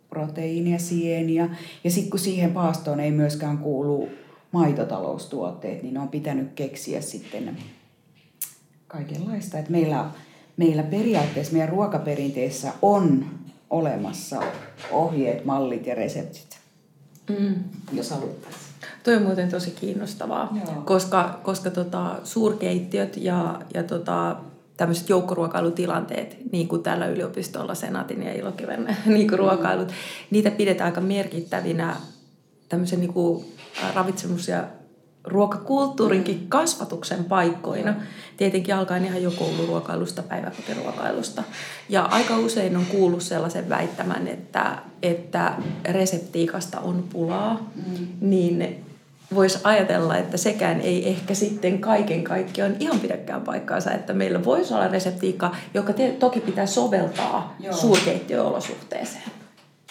[0.10, 1.50] proteiinia, sieniä.
[1.84, 4.10] Ja sitten kun siihen paastoon ei myöskään kuulu
[4.52, 7.58] maitotaloustuotteet, niin ne on pitänyt keksiä sitten
[8.88, 9.58] kaikenlaista.
[9.58, 10.06] Et meillä,
[10.58, 13.26] meillä periaatteessa meidän ruokaperinteessä on
[13.70, 14.42] olemassa
[14.92, 16.60] ohjeet, mallit ja reseptit,
[17.30, 17.56] mm.
[17.94, 18.70] jos haluttaisiin.
[19.04, 20.82] Toi on muuten tosi kiinnostavaa, Joo.
[20.86, 24.36] koska, koska tota, suurkeittiöt ja, ja tota,
[24.80, 29.94] tämmöiset joukkoruokailutilanteet, niin kuin täällä yliopistolla, Senaatin ja Ilokiven niin kuin ruokailut, mm.
[30.32, 31.96] niitä pidetään aika merkittävinä
[32.70, 33.46] tämmöisen niin kuin
[33.96, 34.64] ravitsemus- ja
[35.24, 37.96] ruokakulttuurinkin kasvatuksen paikkoina.
[38.38, 41.44] Tietenkin alkaen ihan jo kouluruokailusta, päiväkotiruokailusta.
[41.90, 45.54] Ja aika usein on kuullut sellaisen väittämän, että, että
[45.86, 48.08] reseptiikasta on pulaa, mm.
[48.22, 48.86] niin
[49.36, 54.74] voisi ajatella, että sekään ei ehkä sitten kaiken kaikkiaan ihan pidäkään paikkaansa, että meillä voisi
[54.74, 59.24] olla reseptiikka, joka te, toki pitää soveltaa suurkeittiöolosuhteeseen.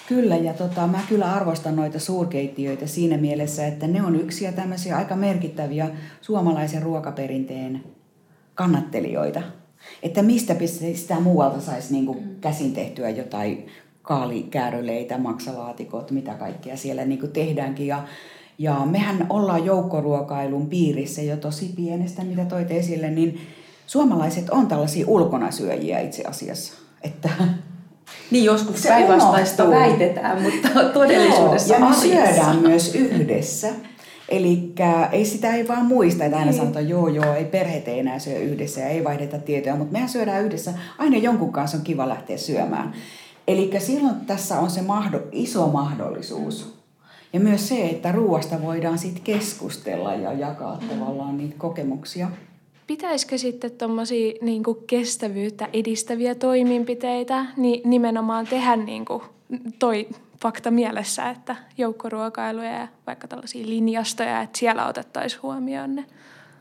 [0.09, 4.53] Kyllä, ja tota, mä kyllä arvostan noita suurkeittiöitä siinä mielessä, että ne on yksi ja
[4.53, 5.89] tämmöisiä aika merkittäviä
[6.21, 7.85] suomalaisen ruokaperinteen
[8.55, 9.43] kannattelijoita.
[10.03, 10.57] Että mistä
[10.95, 12.21] sitä muualta saisi niinku mm.
[12.41, 13.67] käsin tehtyä jotain
[14.03, 17.87] kaalikääröleitä, maksalaatikot, mitä kaikkea siellä niinku tehdäänkin.
[17.87, 18.03] Ja,
[18.59, 23.41] ja mehän ollaan joukkoruokailun piirissä jo tosi pienestä, mitä toit esille, niin
[23.87, 26.73] suomalaiset on tällaisia ulkonasyöjiä itse asiassa.
[27.03, 27.29] Että
[28.31, 30.69] niin joskus se päinvastaista väitetään, mutta
[31.01, 33.69] todellisuudessa Joo, Ja me syödään myös yhdessä.
[34.29, 34.73] Eli
[35.13, 36.61] ei sitä ei vaan muista, että aina niin.
[36.61, 40.09] sanotaan, joo joo, ei perheet ei enää syö yhdessä ja ei vaihdeta tietoja, mutta mehän
[40.09, 40.75] syödään yhdessä.
[40.99, 42.93] Aina jonkun kanssa on kiva lähteä syömään.
[43.47, 46.78] Eli silloin tässä on se mahdo, iso mahdollisuus.
[47.33, 52.31] Ja myös se, että ruoasta voidaan sitten keskustella ja jakaa tavallaan niitä kokemuksia.
[52.87, 59.23] Pitäisikö sitten tuommoisia niin kestävyyttä edistäviä toimenpiteitä niin nimenomaan tehdä niin kuin
[59.79, 60.09] toi
[60.43, 66.05] fakta mielessä, että joukkoruokailuja ja vaikka tällaisia linjastoja, että siellä otettaisiin huomioon ne?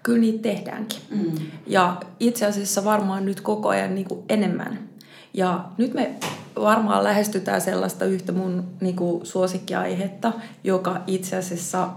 [0.04, 1.00] Kyllä niitä tehdäänkin.
[1.10, 1.32] Mm.
[1.68, 4.80] Ja itse asiassa varmaan nyt koko ajan niin kuin enemmän.
[5.34, 6.16] Ja nyt me
[6.56, 11.90] varmaan lähestytään sellaista yhtä mun niin kuin suosikkiaihetta, joka itse asiassa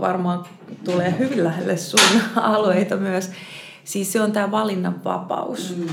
[0.00, 0.44] varmaan
[0.84, 3.30] tulee hyvin lähelle sun alueita myös.
[3.84, 5.76] Siis se on tämä valinnanvapaus.
[5.76, 5.88] Mm.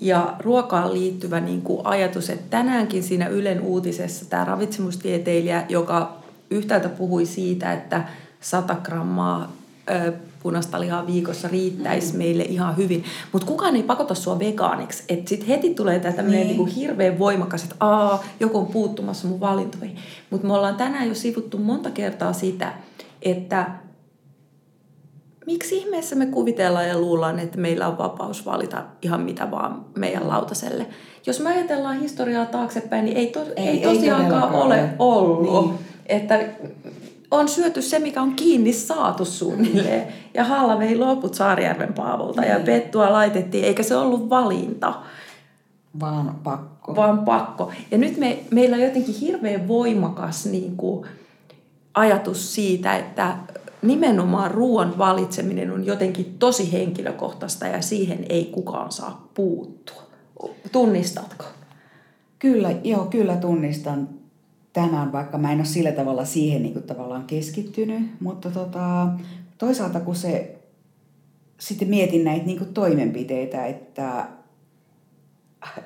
[0.00, 6.16] Ja ruokaan liittyvä niin kuin ajatus, että tänäänkin siinä Ylen uutisessa tämä ravitsemustieteilijä, joka
[6.50, 8.04] yhtäältä puhui siitä, että
[8.40, 9.52] 100 grammaa
[9.90, 12.18] ö, punaista lihaa viikossa riittäisi mm.
[12.18, 13.04] meille ihan hyvin.
[13.32, 15.04] Mutta kukaan ei pakota sua vegaaniksi.
[15.08, 16.56] Että sitten heti tulee tämä tämmöinen niin.
[16.56, 19.96] niin hirveän voimakas, että aa, joku on puuttumassa mun valintoihin.
[20.30, 22.72] Mutta me ollaan tänään jo sivuttu monta kertaa sitä,
[23.22, 23.70] että
[25.46, 30.28] miksi ihmeessä me kuvitellaan ja luullaan, että meillä on vapaus valita ihan mitä vaan meidän
[30.28, 30.86] lautaselle.
[31.26, 35.66] Jos me ajatellaan historiaa taaksepäin, niin ei, to, ei, ei tosiaankaan ei ole ollut.
[35.66, 35.78] Niin.
[36.06, 36.40] Että
[37.32, 40.08] on syöty se, mikä on kiinni saatu suunnilleen.
[40.34, 42.52] Ja Halla vei loput Saarijärven Paavolta niin.
[42.52, 44.94] ja Pettua laitettiin, eikä se ollut valinta.
[46.00, 46.96] Vaan pakko.
[46.96, 47.72] Vaan pakko.
[47.90, 51.06] Ja nyt me, meillä on jotenkin hirveän voimakas niin kuin,
[51.94, 53.36] ajatus siitä, että
[53.82, 60.02] nimenomaan ruoan valitseminen on jotenkin tosi henkilökohtaista ja siihen ei kukaan saa puuttua.
[60.72, 61.44] Tunnistatko?
[62.38, 64.08] Kyllä, joo, kyllä tunnistan
[64.72, 69.08] tämän, vaikka mä en ole sillä tavalla siihen niin kuin tavallaan keskittynyt, mutta tota,
[69.58, 70.58] toisaalta kun se
[71.60, 74.28] sitten mietin näitä niin kuin toimenpiteitä, että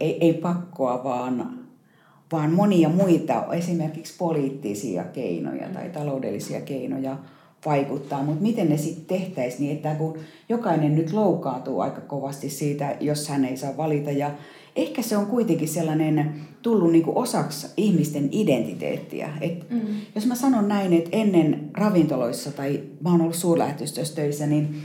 [0.01, 1.67] ei, ei pakkoa, vaan
[2.33, 7.17] vaan monia muita, esimerkiksi poliittisia keinoja tai taloudellisia keinoja
[7.67, 10.19] vaikuttaa, mutta miten ne sitten tehtäisiin niin, että kun
[10.49, 14.31] jokainen nyt loukkaantuu aika kovasti siitä, jos hän ei saa valita ja
[14.77, 19.29] ehkä se on kuitenkin sellainen tullut niinku osaksi ihmisten identiteettiä.
[19.41, 19.81] Et mm.
[20.15, 24.83] Jos mä sanon näin, että ennen ravintoloissa tai mä oon ollut suurlähetystössä töissä, niin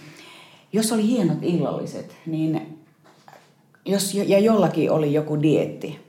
[0.73, 2.61] jos oli hienot illalliset, niin
[3.85, 5.99] jos, ja jollakin oli joku dietti,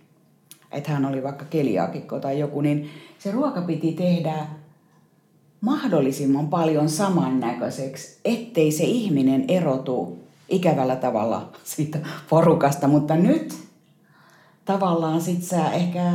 [0.73, 4.47] että hän oli vaikka keliaakikko tai joku, niin se ruoka piti tehdä
[5.61, 10.19] mahdollisimman paljon samannäköiseksi, ettei se ihminen erotu
[10.49, 12.89] ikävällä tavalla siitä porukasta.
[12.89, 13.55] Mutta nyt
[14.65, 16.13] tavallaan sit sä ehkä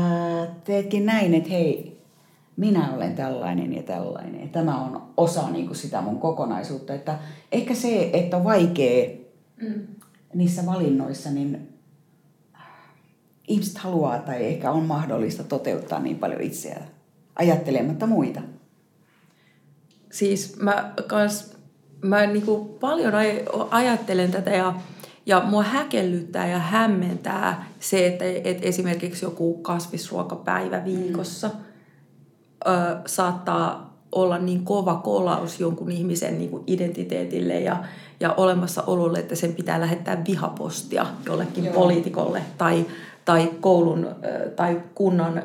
[0.63, 2.01] teetkin näin, että hei,
[2.57, 4.41] minä olen tällainen ja tällainen.
[4.41, 6.93] Ja tämä on osa niin kuin sitä mun kokonaisuutta.
[6.93, 7.19] Että
[7.51, 9.09] ehkä se, että on vaikea
[9.61, 9.87] mm.
[10.33, 11.77] niissä valinnoissa, niin
[13.47, 16.87] ihmiset haluaa tai ehkä on mahdollista toteuttaa niin paljon itseään
[17.35, 18.41] ajattelematta muita.
[20.11, 21.57] Siis mä, kans,
[22.01, 24.73] mä niinku paljon aj- ajattelen tätä ja,
[25.25, 31.53] ja mua häkellyttää ja hämmentää se, että et esimerkiksi joku kasvisruokapäivä viikossa mm.
[32.71, 37.83] ö, saattaa olla niin kova kolaus jonkun ihmisen niin kuin identiteetille ja,
[38.19, 41.73] ja olemassaololle, että sen pitää lähettää vihapostia jollekin Joo.
[41.73, 42.85] poliitikolle tai
[43.25, 44.07] tai koulun
[44.55, 45.43] tai kunnan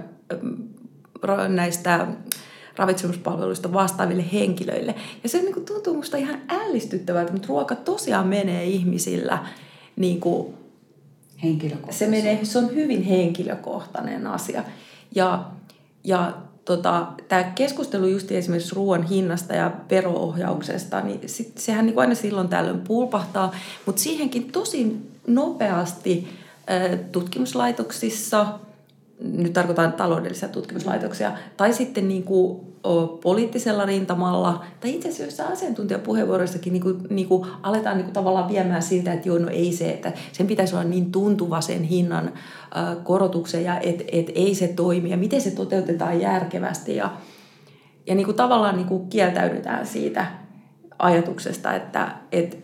[1.48, 2.06] näistä
[2.76, 4.94] ravitsemuspalveluista vastaaville henkilöille.
[5.22, 9.46] Ja se niin kuin tuntuu musta ihan ällistyttävältä, mutta ruoka tosiaan menee ihmisillä
[9.96, 10.54] niin kuin,
[11.90, 14.64] se, menee, se on hyvin henkilökohtainen asia.
[15.14, 15.44] Ja,
[16.04, 22.14] ja tota, tämä keskustelu just esimerkiksi ruoan hinnasta ja veroohjauksesta, niin sit, sehän niin aina
[22.14, 23.54] silloin tällöin pulpahtaa,
[23.86, 26.28] mutta siihenkin tosi nopeasti
[27.12, 28.46] tutkimuslaitoksissa,
[29.22, 32.60] nyt tarkoitan taloudellisia tutkimuslaitoksia, tai sitten niin kuin
[33.22, 38.82] poliittisella rintamalla, tai itse asiassa asiantuntijapuheenvuoroissakin niin kuin, niin kuin aletaan niin kuin tavallaan viemään
[38.82, 42.32] siltä, että joo, no ei se, että sen pitäisi olla niin tuntuva sen hinnan
[42.76, 47.12] äh, korotuksen, ja että et ei se toimi, ja miten se toteutetaan järkevästi, ja,
[48.06, 50.26] ja niin kuin tavallaan niin kuin kieltäydytään siitä
[50.98, 52.56] ajatuksesta, että, että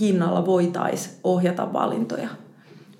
[0.00, 2.28] hinnalla voitaisiin ohjata valintoja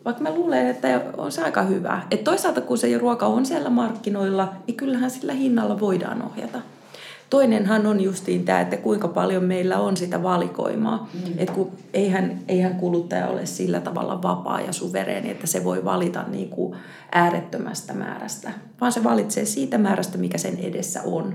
[0.05, 2.03] vaikka mä luulen, että on se aika hyvä.
[2.11, 6.61] Että toisaalta kun se ruoka on siellä markkinoilla, niin kyllähän sillä hinnalla voidaan ohjata.
[7.31, 11.11] Toinenhan on justiin tämä, että kuinka paljon meillä on sitä valikoimaa.
[11.15, 11.33] Mm.
[11.39, 16.25] Että kun eihän, eihän kuluttaja ole sillä tavalla vapaa ja suvereeni, että se voi valita
[16.29, 16.77] niin kuin
[17.13, 18.53] äärettömästä määrästä.
[18.81, 21.35] Vaan se valitsee siitä määrästä, mikä sen edessä on.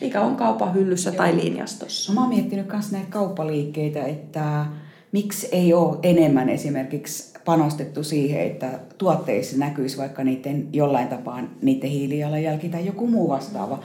[0.00, 1.16] Mikä on kaupan hyllyssä Joo.
[1.16, 2.12] tai linjastossa.
[2.12, 4.66] Mä oon miettinyt myös näitä kauppaliikkeitä, että
[5.12, 11.90] miksi ei ole enemmän esimerkiksi panostettu siihen, että tuotteissa näkyisi vaikka niiden jollain tapaa niiden
[11.90, 13.80] hiilijalanjälki tai joku muu vastaava,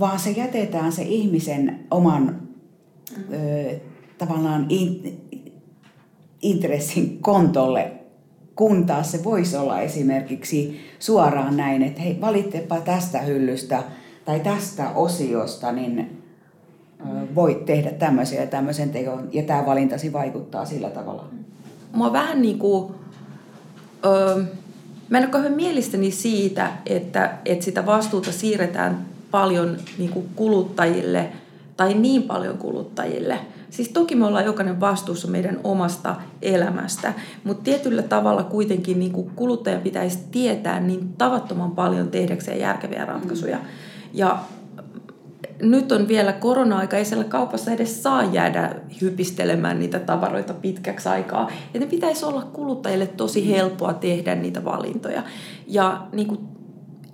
[0.00, 2.40] vaan se jätetään se ihmisen oman
[3.32, 3.74] ö,
[4.18, 5.20] tavallaan in,
[6.42, 7.92] intressin kontolle,
[8.56, 13.82] kun taas se voisi olla esimerkiksi suoraan näin, että hei, valittepa tästä hyllystä
[14.24, 16.24] tai tästä osiosta, niin
[17.34, 21.28] voit tehdä tämmöisiä ja tämmöisen teon, ja tämä valintasi vaikuttaa sillä tavalla.
[21.94, 22.94] Mua vähän niin kuin,
[24.04, 24.44] öö,
[25.08, 31.32] mä en ole kauhean mielestäni siitä, että, että sitä vastuuta siirretään paljon niin kuin kuluttajille
[31.76, 33.38] tai niin paljon kuluttajille.
[33.70, 37.12] Siis toki me ollaan jokainen vastuussa meidän omasta elämästä,
[37.44, 43.58] mutta tietyllä tavalla kuitenkin niin kuin kuluttajan pitäisi tietää niin tavattoman paljon tehdäkseen järkeviä ratkaisuja.
[44.12, 44.38] Ja
[45.62, 51.50] nyt on vielä korona-aika, ei siellä kaupassa edes saa jäädä hypistelemään niitä tavaroita pitkäksi aikaa.
[51.74, 55.22] Ja ne pitäisi olla kuluttajille tosi helppoa tehdä niitä valintoja.
[55.66, 56.40] Ja niin kuin,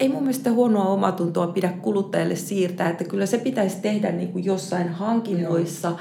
[0.01, 4.45] ei mun mielestä huonoa omatuntoa pidä kuluttajille siirtää, että kyllä se pitäisi tehdä niin kuin
[4.45, 5.93] jossain hankinnoissa,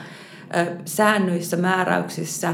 [0.86, 2.54] säännöissä, määräyksissä,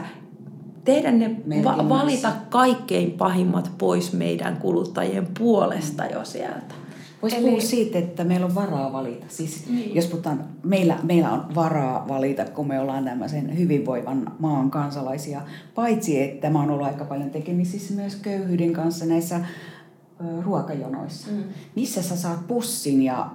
[0.83, 6.84] tehdä ne, va- valita kaikkein pahimmat pois meidän kuluttajien puolesta jo sieltä.
[7.21, 7.45] Voisi Eli...
[7.45, 9.25] puhua siitä, että meillä on varaa valita.
[9.29, 9.95] Siis niin.
[9.95, 15.41] jos puhutaan, meillä, meillä on varaa valita, kun me ollaan tämmöisen hyvinvoivan maan kansalaisia.
[15.75, 21.31] Paitsi, että tämä on ollut aika paljon tekemisissä myös köyhyyden kanssa näissä ö, ruokajonoissa.
[21.31, 21.43] Mm.
[21.75, 23.29] Missä sä saat pussin ja,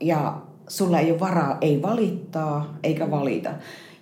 [0.00, 3.50] ja sulla ei ole varaa ei valittaa eikä valita.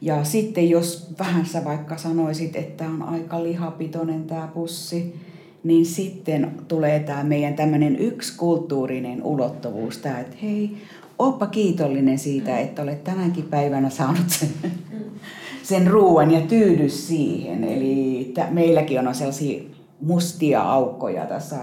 [0.00, 5.20] Ja sitten jos vähän sä vaikka sanoisit, että on aika lihapitoinen tämä pussi,
[5.64, 10.76] niin sitten tulee tämä meidän tämmöinen yksi kulttuurinen ulottuvuus, tämä, että hei,
[11.18, 14.48] oppa kiitollinen siitä, että olet tänäkin päivänä saanut sen,
[15.62, 17.64] sen ruoan ja tyydy siihen.
[17.64, 19.62] Eli t- meilläkin on sellaisia
[20.00, 21.56] mustia aukkoja tässä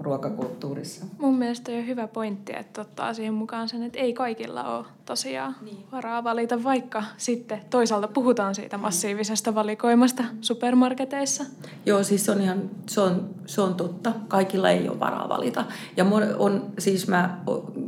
[0.00, 1.04] ruokakulttuurissa.
[1.18, 5.56] Mun mielestä on hyvä pointti, että ottaa siihen mukaan sen, että ei kaikilla ole tosiaan
[5.62, 5.84] niin.
[5.92, 11.44] varaa valita, vaikka sitten toisaalta puhutaan siitä massiivisesta valikoimasta supermarketeissa.
[11.86, 14.12] Joo, siis se on ihan, se on, se on totta.
[14.28, 15.64] Kaikilla ei ole varaa valita.
[15.96, 16.06] Ja
[16.38, 17.38] on, siis mä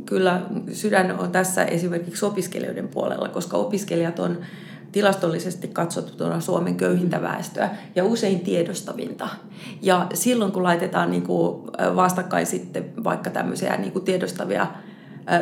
[0.05, 4.37] kyllä sydän on tässä esimerkiksi opiskelijoiden puolella, koska opiskelijat on
[4.91, 9.27] tilastollisesti katsottuna Suomen köyhintä väestöä ja usein tiedostavinta.
[9.81, 11.63] Ja silloin kun laitetaan niin kuin
[11.95, 14.67] vastakkain sitten vaikka tämmöisiä niin kuin tiedostavia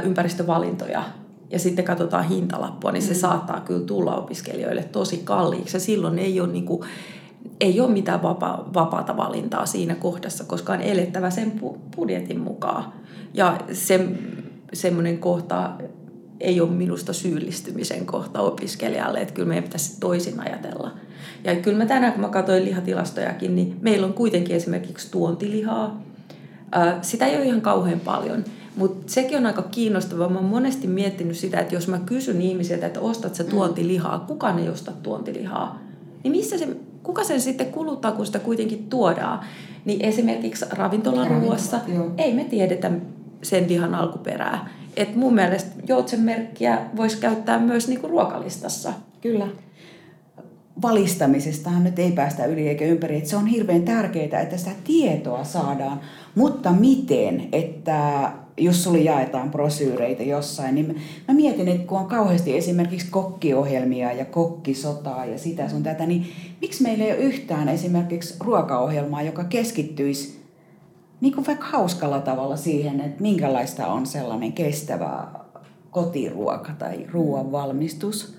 [0.03, 1.03] ympäristövalintoja
[1.51, 3.19] ja sitten katsotaan hintalappua, niin se mm.
[3.19, 5.75] saattaa kyllä tulla opiskelijoille tosi kalliiksi.
[5.75, 6.81] Ja silloin ei ole, niin kuin,
[7.59, 11.61] ei ole mitään vapa, vapaata valintaa siinä kohdassa, koska on elettävä sen
[11.95, 12.93] budjetin mukaan.
[13.33, 14.09] Ja se,
[14.73, 15.71] semmoinen kohta
[16.39, 20.91] ei ole minusta syyllistymisen kohta opiskelijalle, että kyllä meidän pitäisi toisin ajatella.
[21.43, 26.01] Ja kyllä mä tänään, kun mä katsoin lihatilastojakin, niin meillä on kuitenkin esimerkiksi tuontilihaa.
[27.01, 28.43] Sitä ei ole ihan kauhean paljon,
[28.75, 30.29] mutta sekin on aika kiinnostavaa.
[30.29, 33.49] Mä oon monesti miettinyt sitä, että jos mä kysyn ihmisiltä, että ostat sä mm.
[33.49, 35.79] tuontilihaa, kuka ei osta tuontilihaa,
[36.23, 36.67] niin missä se,
[37.03, 39.39] kuka sen sitten kuluttaa, kun sitä kuitenkin tuodaan?
[39.85, 41.79] Niin esimerkiksi ravintolaruuassa
[42.17, 42.91] ei me tiedetä
[43.41, 44.69] sen lihan alkuperää.
[44.97, 48.93] Et mun mielestä joutsenmerkkiä voisi käyttää myös niinku ruokalistassa.
[49.21, 49.47] Kyllä.
[50.81, 53.17] Valistamisestahan nyt ei päästä yli eikä ympäri.
[53.17, 56.01] Et se on hirveän tärkeää, että sitä tietoa saadaan.
[56.35, 60.95] Mutta miten, että jos sulle jaetaan brosyyreitä jossain, niin
[61.27, 66.27] mä mietin, että kun on kauheasti esimerkiksi kokkiohjelmia ja kokkisotaa ja sitä sun tätä, niin
[66.61, 70.38] miksi meillä ei ole yhtään esimerkiksi ruokaohjelmaa, joka keskittyisi
[71.21, 75.27] niin kuin vaikka hauskalla tavalla siihen, että minkälaista on sellainen kestävä
[75.91, 78.35] kotiruoka tai ruoan valmistus.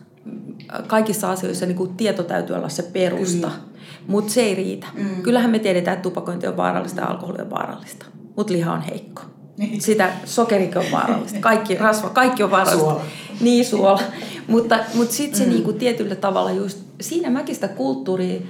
[0.87, 3.83] Kaikissa asioissa niin kuin tieto täytyy olla se perusta, mm.
[4.07, 4.87] mutta se ei riitä.
[4.95, 5.23] Mm.
[5.23, 8.07] Kyllähän me tiedetään, että tupakointi on vaarallista ja alkoholi on vaarallista,
[8.37, 9.23] mutta liha on heikko.
[9.57, 9.81] Niin.
[9.81, 11.39] Sitä sokerikin on vaarallista.
[11.41, 12.91] Kaikki rasva, kaikki on vaarallista.
[12.91, 13.05] Suola.
[13.41, 14.01] Niin, suola.
[14.49, 15.51] mutta mutta sitten se mm.
[15.51, 18.41] niinku tietyllä tavalla just, siinä mäkin sitä kulttuuria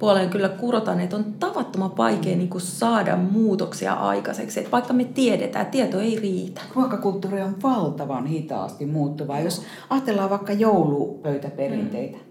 [0.00, 4.60] puoleen kyllä kurotan, että on tavattoman vaikea niin kuin saada muutoksia aikaiseksi.
[4.60, 6.60] Että vaikka me tiedetään, että tieto ei riitä.
[6.74, 9.40] Ruokakulttuuri on valtavan hitaasti muuttuva.
[9.40, 12.22] Jos ajatellaan vaikka joulupöytäperinteitä, mm.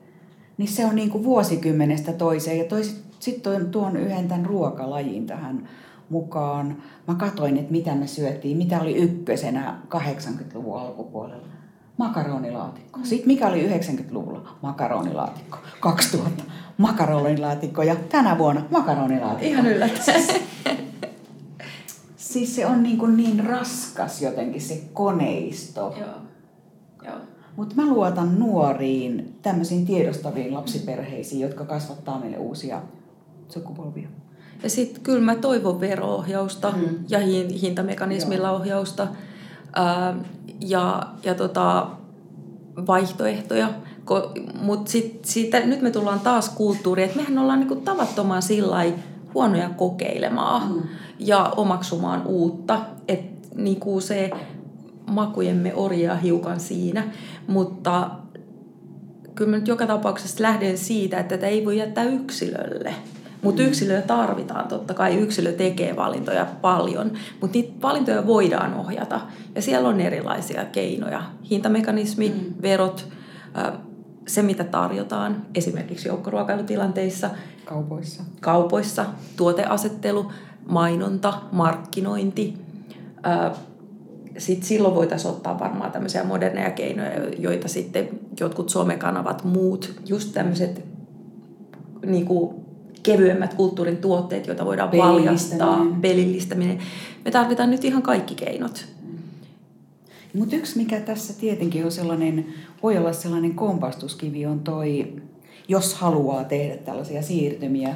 [0.58, 2.58] niin se on niin kuin vuosikymmenestä toiseen.
[2.58, 2.66] Ja
[3.20, 5.70] sitten tuon yhden tämän ruokalajin tähän
[6.10, 6.78] mukaan.
[7.08, 11.59] Mä katoin, että mitä me syötiin, mitä oli ykkösenä 80-luvun alkupuolella.
[12.00, 13.00] Makaronilaatikko.
[13.04, 14.50] Sitten mikä oli 90-luvulla?
[14.62, 15.58] Makaronilaatikko.
[15.80, 16.44] 2000
[16.78, 19.46] makaronilaatikko ja tänä vuonna makaronilaatikko.
[19.46, 20.24] Ihan yllättäen.
[22.18, 25.96] siis se on niin, kuin niin raskas jotenkin se koneisto.
[26.00, 26.10] Joo.
[27.06, 27.22] Joo.
[27.56, 32.82] Mutta mä luotan nuoriin, tämmöisiin tiedostaviin lapsiperheisiin, jotka kasvattaa meille uusia
[33.50, 34.08] sukupolvia.
[34.64, 36.96] Ja sitten kyllä mä toivon vero-ohjausta mm.
[37.10, 37.20] ja
[37.62, 38.58] hintamekanismilla Joo.
[38.58, 39.08] ohjausta
[40.62, 41.88] ja, ja tota,
[42.88, 43.70] vaihtoehtoja.
[44.62, 44.92] Mutta
[45.66, 48.86] nyt me tullaan taas kulttuuriin, että mehän ollaan niinku tavattoman sillä
[49.34, 50.82] huonoja kokeilemaan mm.
[51.20, 52.80] ja omaksumaan uutta.
[53.08, 54.30] Että niinku se
[55.12, 57.04] makujemme orjaa hiukan siinä,
[57.48, 58.10] mutta
[59.36, 62.96] kyllä mä nyt joka tapauksessa lähden siitä, että tätä ei voi jättää yksilölle.
[63.42, 63.68] Mutta mm.
[63.68, 67.12] yksilöä tarvitaan, totta kai yksilö tekee valintoja paljon,
[67.42, 69.22] mutta niitä valintoja voidaan ohjata.
[69.56, 71.22] Ja siellä on erilaisia keinoja.
[71.50, 72.62] Hintamekanismi, mm.
[72.62, 73.08] verot,
[74.28, 77.30] se mitä tarjotaan esimerkiksi joukkoruokailutilanteissa.
[77.66, 78.24] Kaupoissa.
[78.42, 79.06] Kaupoissa,
[79.38, 80.32] tuoteasettelu,
[80.68, 82.58] mainonta, markkinointi.
[84.38, 88.10] Sitten silloin voitaisiin ottaa varmaan tämmöisiä moderneja keinoja, joita sitten
[88.40, 90.86] jotkut somekanavat, muut, just tämmöiset
[92.06, 92.26] niin
[93.04, 96.80] kevyemmät kulttuurin tuotteet, joita voidaan valjastaa, pelillistäminen.
[97.26, 98.86] Me tarvitaan nyt ihan kaikki keinot.
[100.34, 102.46] Mutta yksi, mikä tässä tietenkin on sellainen,
[102.84, 105.14] voi olla sellainen kompastuskivi, on toi,
[105.68, 107.96] jos haluaa tehdä tällaisia siirtymiä,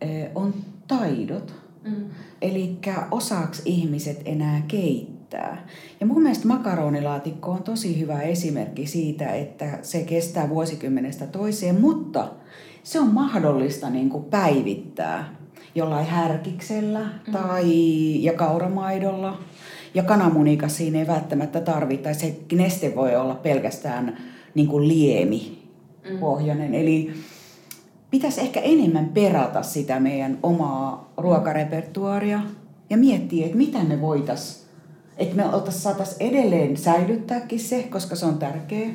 [0.00, 0.54] eh, on
[0.88, 1.54] taidot.
[1.84, 2.04] Mm.
[2.42, 2.78] Eli
[3.10, 5.66] osaaks ihmiset enää keittää.
[6.00, 12.28] Ja mun mielestä makaronilaatikko on tosi hyvä esimerkki siitä, että se kestää vuosikymmenestä toiseen, mutta
[12.88, 15.34] se on mahdollista niin kuin päivittää
[15.74, 17.32] jollain härkiksellä mm.
[17.32, 17.64] tai
[18.24, 19.38] ja kauramaidolla.
[19.94, 22.14] Ja kananmunika siinä ei välttämättä tarvita.
[22.14, 24.18] Se neste voi olla pelkästään
[24.54, 25.62] niin kuin liemi
[26.10, 26.18] mm.
[26.18, 26.74] pohjainen.
[26.74, 27.12] Eli
[28.10, 32.40] pitäisi ehkä enemmän perata sitä meidän omaa ruokarepertuaria
[32.90, 34.68] ja miettiä, että mitä me voitaisiin,
[35.18, 38.88] että me saataisiin edelleen säilyttääkin se, koska se on tärkeä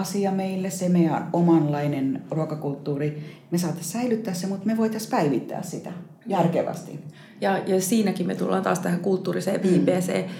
[0.00, 3.38] asia meille, se meidän omanlainen ruokakulttuuri.
[3.50, 5.92] Me saataisiin säilyttää se, mutta me voitaisiin päivittää sitä
[6.26, 7.00] järkevästi.
[7.40, 9.70] Ja, ja siinäkin me tullaan taas tähän kulttuuriseen mm.
[9.70, 10.24] viipeeseen.
[10.24, 10.30] Mm.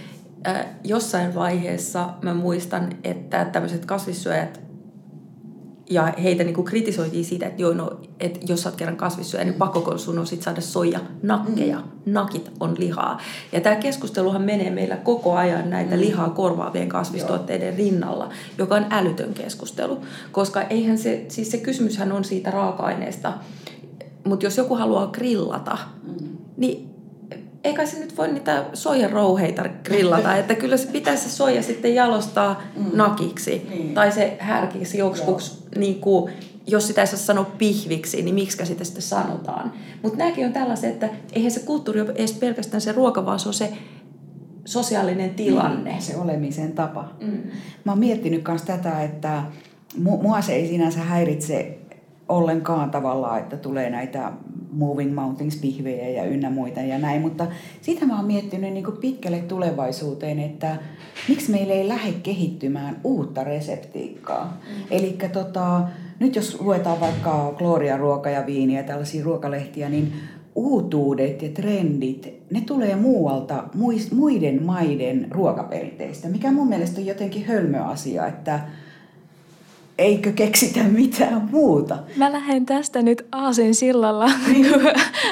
[0.46, 4.69] Äh, jossain vaiheessa mä muistan, että tämmöiset kasvissyöjät
[5.90, 9.44] ja heitä niin kuin kritisoitiin siitä, että, joo, no, että jos sä oot kerran kasvissyöjä,
[9.44, 11.78] niin pakko sun on sit saada soija nakkeja.
[11.78, 12.12] Mm.
[12.12, 13.20] Nakit on lihaa.
[13.52, 16.00] Ja tämä keskusteluhan menee meillä koko ajan näitä mm.
[16.00, 17.76] lihaa korvaavien kasvistuotteiden joo.
[17.76, 18.28] rinnalla,
[18.58, 19.98] joka on älytön keskustelu.
[20.32, 23.32] Koska eihän se, siis se kysymyshän on siitä raaka-aineesta.
[24.24, 26.28] Mutta jos joku haluaa grillata, mm.
[26.56, 26.90] niin
[27.64, 32.62] eikä se nyt voi niitä soijarouheita grillata, että kyllä se pitäisi se soija sitten jalostaa
[32.76, 32.84] mm.
[32.92, 33.94] nakiksi niin.
[33.94, 36.32] tai se härkiksi joksikuksi, niin kuin,
[36.66, 39.72] jos sitä ei saa sanoa pihviksi, niin miksi sitä sitten sanotaan.
[40.02, 43.48] Mutta nämäkin on tällaisia, että eihän se kulttuuri ole edes pelkästään se ruoka, vaan se
[43.48, 43.72] on se
[44.64, 45.96] sosiaalinen tilanne.
[45.98, 47.08] Se olemisen tapa.
[47.20, 47.38] Mm.
[47.84, 49.42] Mä oon miettinyt myös tätä, että
[49.96, 51.78] mua se ei sinänsä häiritse
[52.28, 54.32] ollenkaan tavallaan, että tulee näitä
[54.72, 57.46] moving mountains pihvejä ja ynnä muita ja näin, mutta
[57.80, 60.76] sitä mä oon miettinyt niin pitkälle tulevaisuuteen, että
[61.28, 64.44] miksi meillä ei lähde kehittymään uutta reseptiikkaa.
[64.44, 64.84] Mm.
[64.90, 65.82] Eli tota,
[66.20, 70.12] nyt jos luetaan vaikka Gloria ruoka ja viiniä, tällaisia ruokalehtiä, niin
[70.54, 73.64] uutuudet ja trendit, ne tulee muualta,
[74.12, 78.60] muiden maiden ruokaperinteistä, mikä mun mielestä on jotenkin hölmö asia, että
[80.00, 81.98] eikö keksitä mitään muuta.
[82.16, 84.72] Mä lähden tästä nyt aasin sillalla, niin.
[84.72, 84.82] kun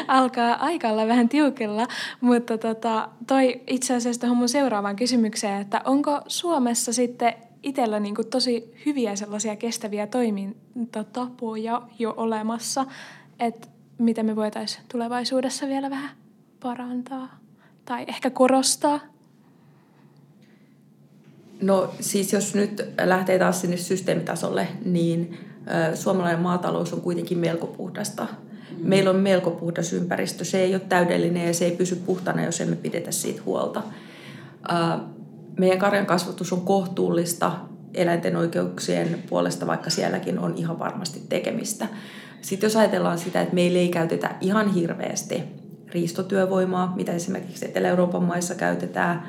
[0.09, 1.87] alkaa aikalla vähän tiukella,
[2.21, 8.15] mutta tota, toi itse asiassa tuohon mun seuraavaan kysymykseen, että onko Suomessa sitten itsellä niin
[8.31, 12.87] tosi hyviä sellaisia kestäviä toimintatapoja jo olemassa,
[13.41, 16.11] että miten me voitaisiin tulevaisuudessa vielä vähän
[16.61, 17.39] parantaa
[17.85, 19.01] tai ehkä korostaa?
[21.63, 25.39] No siis jos nyt lähtee taas sinne systeemitasolle, niin
[25.95, 28.23] suomalainen maatalous on kuitenkin melko puhdasta.
[28.23, 28.89] Mm.
[28.89, 30.45] Meillä on melko puhdas ympäristö.
[30.45, 33.83] Se ei ole täydellinen ja se ei pysy puhtana, jos emme pidetä siitä huolta.
[35.59, 37.53] Meidän karjan kasvatus on kohtuullista
[37.95, 41.89] eläinten oikeuksien puolesta, vaikka sielläkin on ihan varmasti tekemistä.
[42.41, 45.43] Sitten jos ajatellaan sitä, että meillä ei käytetä ihan hirveästi
[45.89, 49.29] riistotyövoimaa, mitä esimerkiksi Etelä-Euroopan maissa käytetään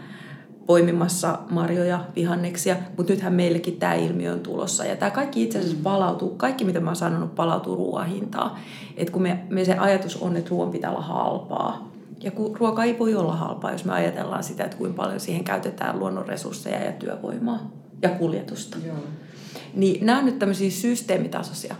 [0.70, 4.86] poimimassa marjoja, vihanneksia, mutta nythän meillekin tämä ilmiö on tulossa.
[4.86, 8.52] Ja tämä kaikki itse asiassa palautuu, kaikki mitä mä oon sanonut, palautuu ruoan hintaan.
[8.98, 11.92] Et kun me, me se ajatus on, että ruoan pitää olla halpaa.
[12.24, 15.44] Ja kun ruoka ei voi olla halpaa, jos me ajatellaan sitä, että kuinka paljon siihen
[15.44, 18.78] käytetään luonnonresursseja ja työvoimaa ja kuljetusta.
[18.86, 18.98] Joo.
[19.74, 21.76] Niin nämä on nyt tämmöisiä systeemitasoisia.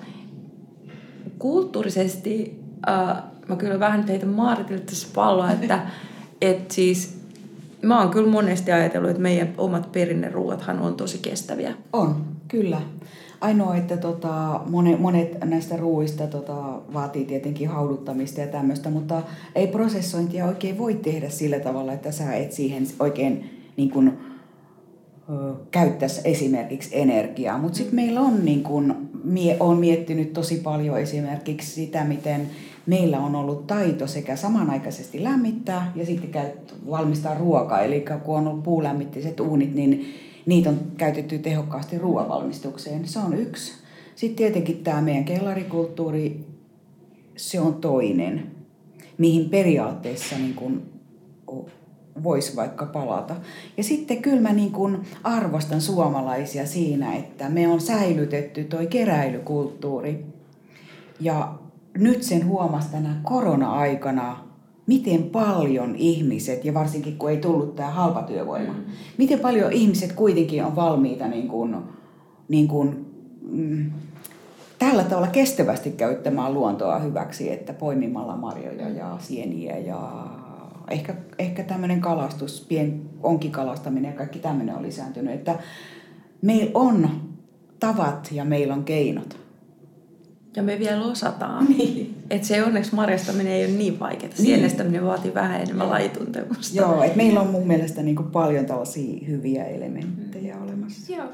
[1.40, 2.60] Kulttuurisesti
[2.90, 5.80] äh, mä kyllä vähän teitä Maaritille tässä palloa, että
[6.42, 7.19] et siis
[7.82, 11.74] mä oon kyllä monesti ajatellut, että meidän omat perinneruuathan on tosi kestäviä.
[11.94, 12.16] On,
[12.48, 12.82] kyllä.
[13.42, 16.56] Ainoa, että tota, monet, monet näistä ruuista tota,
[16.94, 19.22] vaatii tietenkin hauduttamista ja tämmöistä, mutta
[19.56, 24.18] ei prosessointia oikein voi tehdä sillä tavalla, että sä et siihen oikein niin kuin,
[25.72, 27.58] käyttäisi esimerkiksi energiaa.
[27.58, 32.50] Mutta sitten meillä on, niin kun, mie, on miettinyt tosi paljon esimerkiksi sitä, miten
[32.90, 37.82] meillä on ollut taito sekä samanaikaisesti lämmittää ja sitten käyt, valmistaa ruokaa.
[37.82, 40.14] Eli kun on ollut puulämmittiset uunit, niin
[40.46, 43.08] niitä on käytetty tehokkaasti ruoavalmistukseen.
[43.08, 43.74] Se on yksi.
[44.16, 46.46] Sitten tietenkin tämä meidän kellarikulttuuri,
[47.36, 48.52] se on toinen,
[49.18, 50.82] mihin periaatteessa niin kun
[52.24, 53.36] voisi vaikka palata.
[53.78, 60.26] Ja sitten kyllä mä niin kuin arvostan suomalaisia siinä, että me on säilytetty toi keräilykulttuuri.
[61.20, 61.60] Ja
[62.00, 64.38] nyt sen huomasi tänä korona-aikana,
[64.88, 68.84] miten paljon ihmiset, ja varsinkin kun ei tullut tämä halpatyövoima, mm.
[69.18, 71.76] miten paljon ihmiset kuitenkin on valmiita niin kuin,
[72.48, 73.06] niin kuin,
[73.52, 73.92] mm,
[74.80, 80.28] tällä tavalla kestävästi käyttämään luontoa hyväksi, että poimimalla marjoja ja sieniä ja
[80.90, 85.34] ehkä, ehkä tämmöinen kalastus, pien onkikalastaminen ja kaikki tämmöinen on lisääntynyt.
[85.34, 85.60] Että
[86.42, 87.10] meillä on
[87.80, 89.49] tavat ja meillä on keinot.
[90.56, 91.66] Ja me vielä osataan.
[91.78, 92.24] Niin.
[92.30, 94.34] Että se onneksi marjastaminen ei ole niin vaikeaa.
[94.38, 94.46] Niin.
[94.46, 96.78] Sienestäminen vaatii vähän enemmän lajituntemusta.
[96.78, 100.64] Joo, että meillä on mun mielestä niin kuin paljon tällaisia hyviä elementtejä mm.
[100.64, 101.14] olemassa.
[101.14, 101.28] Joo.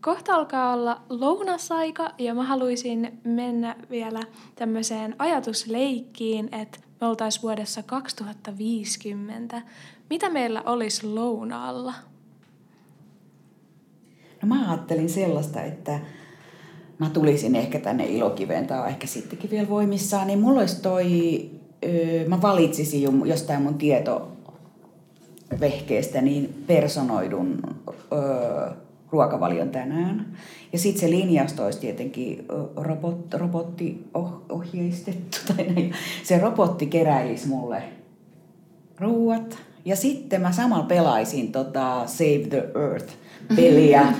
[0.00, 4.20] Kohta alkaa olla lounasaika ja mä haluaisin mennä vielä
[4.56, 9.62] tämmöiseen ajatusleikkiin, että me oltaisiin vuodessa 2050.
[10.10, 11.94] Mitä meillä olisi lounaalla?
[14.42, 16.00] No mä ajattelin sellaista, että
[17.00, 21.04] mä tulisin ehkä tänne Ilokiveen tai ehkä sittenkin vielä voimissaan, niin mulla olisi toi,
[22.28, 27.58] mä valitsisin jostain mun tietovehkeestä niin personoidun
[29.10, 30.26] ruokavalion tänään.
[30.72, 32.46] Ja sitten se linjasto olisi tietenkin
[32.76, 35.38] robot, robottiohjeistettu.
[35.48, 35.92] Tai näin.
[36.22, 37.82] Se robotti keräilisi mulle
[39.00, 39.58] ruuat.
[39.84, 44.06] Ja sitten mä samalla pelaisin tota Save the Earth-peliä,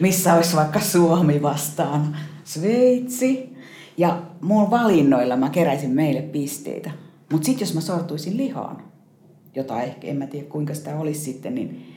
[0.00, 3.58] missä olisi vaikka Suomi vastaan Sveitsi.
[3.96, 6.90] Ja mun valinnoilla mä keräisin meille pisteitä.
[7.32, 8.82] Mutta sitten jos mä sortuisin lihaan,
[9.54, 11.94] jota ehkä en mä tiedä kuinka sitä olisi sitten, niin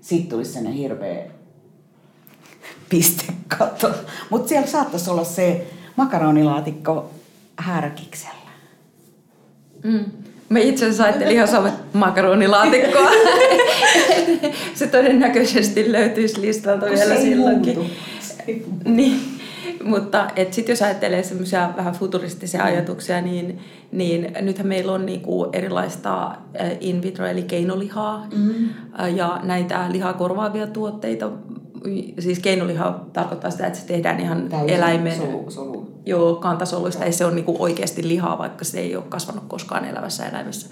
[0.00, 1.26] sitten tulisi sellainen hirveä
[2.88, 3.94] pistekato.
[4.30, 7.10] Mutta siellä saattaisi olla se makaronilaatikko
[7.56, 8.50] härkiksellä.
[9.84, 10.23] Mm.
[10.48, 13.10] Me itse asiassa ajattelin ihan sama makaronilaatikkoa.
[14.74, 17.90] se todennäköisesti löytyisi listalta vielä silloinkin.
[18.84, 19.20] Niin.
[19.84, 22.66] Mutta sitten jos ajattelee semmoisia vähän futuristisia mm.
[22.66, 23.58] ajatuksia, niin,
[23.92, 26.36] niin nythän meillä on niinku erilaista
[26.80, 28.68] in vitro eli keinolihaa mm.
[29.16, 31.30] ja näitä lihaa korvaavia tuotteita.
[32.18, 35.83] Siis keinoliha tarkoittaa sitä, että se tehdään ihan Täysin eläimen solu, solu.
[36.06, 37.04] Joo, kantasoluista.
[37.04, 40.68] Ei se ole niinku oikeasti lihaa, vaikka se ei ole kasvanut koskaan elävässä eläimessä.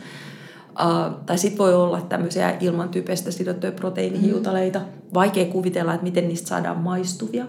[0.71, 4.79] Uh, tai sitten voi olla tämmöisiä ilman typestä sidottuja proteiinihiutaleita.
[4.79, 4.85] Mm.
[5.15, 7.47] Vaikea kuvitella, että miten niistä saadaan maistuvia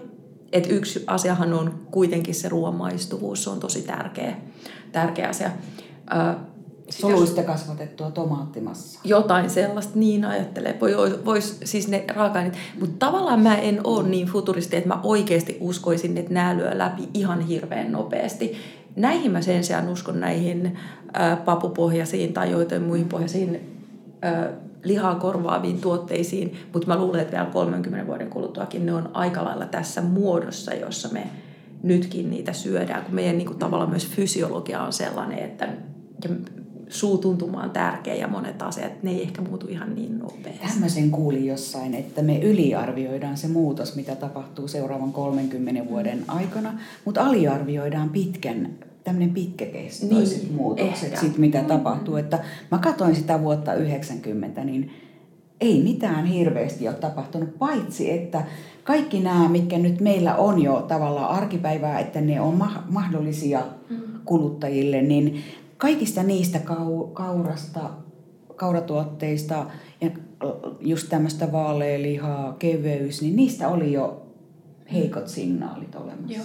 [0.54, 4.36] et yksi asiahan on kuitenkin se ruoan maistuvuus, se on tosi tärkeä,
[4.92, 5.50] tärkeä asia.
[7.00, 9.00] Soluista jos, kasvatettua tomaattimassa.
[9.04, 10.78] Jotain sellaista, niin ajattelee.
[10.80, 12.38] Voi, vois, siis ne raaka
[12.80, 17.08] Mutta tavallaan mä en ole niin futuristi, että mä oikeasti uskoisin, että nämä lyö läpi
[17.14, 18.56] ihan hirveän nopeasti.
[18.96, 20.78] Näihin mä sen sijaan uskon näihin
[21.16, 23.78] ä, papupohjaisiin tai joitain muihin pohjaisiin
[24.24, 24.50] ä,
[24.84, 29.66] lihaa korvaaviin tuotteisiin, mutta mä luulen, että vielä 30 vuoden kuluttuakin ne on aika lailla
[29.66, 31.26] tässä muodossa, jossa me
[31.82, 35.68] nytkin niitä syödään, kun meidän niin kuin, tavallaan myös fysiologia on sellainen, että
[36.24, 36.30] ja
[36.94, 40.68] suutuntuma on tärkeä ja monet asiat, ne ei ehkä muutu ihan niin nopeasti.
[40.68, 47.26] Tämmöisen kuulin jossain, että me yliarvioidaan se muutos, mitä tapahtuu seuraavan 30 vuoden aikana, mutta
[47.26, 48.70] aliarvioidaan pitkän
[49.04, 52.16] tämmöinen pitkäkestoiset niin, muutokset, sit, mitä tapahtuu.
[52.16, 54.90] Että mä katsoin sitä vuotta 90, niin
[55.60, 58.44] ei mitään hirveästi ole tapahtunut, paitsi että
[58.84, 63.96] kaikki nämä, mitkä nyt meillä on jo tavallaan arkipäivää, että ne on ma- mahdollisia mm.
[64.24, 65.42] kuluttajille, niin
[65.84, 67.80] kaikista niistä kau- kaurasta,
[68.56, 69.66] kauratuotteista
[70.00, 70.10] ja
[70.80, 74.26] just tämmöistä vaaleelihaa, keveys, niin niistä oli jo
[74.92, 76.34] heikot signaalit olemassa.
[76.34, 76.44] Joo.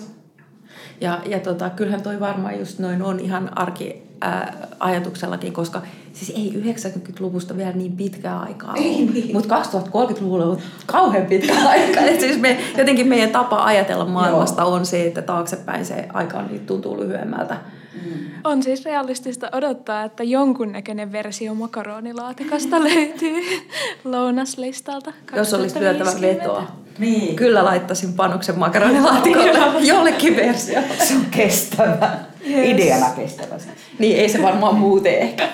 [1.02, 5.82] Ja, ja tota, kyllähän toi varmaan just noin on ihan arki ää, ajatuksellakin, koska
[6.14, 9.34] siis ei 90-luvusta vielä niin pitkää aikaa niin.
[9.34, 12.00] mutta 2030-luvulla on kauhean pitkä aika.
[12.00, 14.74] Et siis me, jotenkin meidän tapa ajatella maailmasta Joo.
[14.74, 17.58] on se, että taaksepäin se aika niin tuntuu lyhyemmältä.
[18.06, 18.29] Mm.
[18.44, 23.42] On siis realistista odottaa, että jonkunnäköinen versio makaronilaatikasta löytyy
[24.04, 25.14] lounaslistalta.
[25.36, 26.64] Jos olisi lyötävä vetoa.
[27.00, 27.36] Niin.
[27.36, 30.82] Kyllä laittaisin panoksen makaronilaatikolle jollekin versio.
[31.04, 32.12] Se on kestävä.
[32.50, 32.70] Yes.
[32.70, 33.56] Ideana kestävä.
[34.00, 35.48] Niin, ei se varmaan muuten ehkä.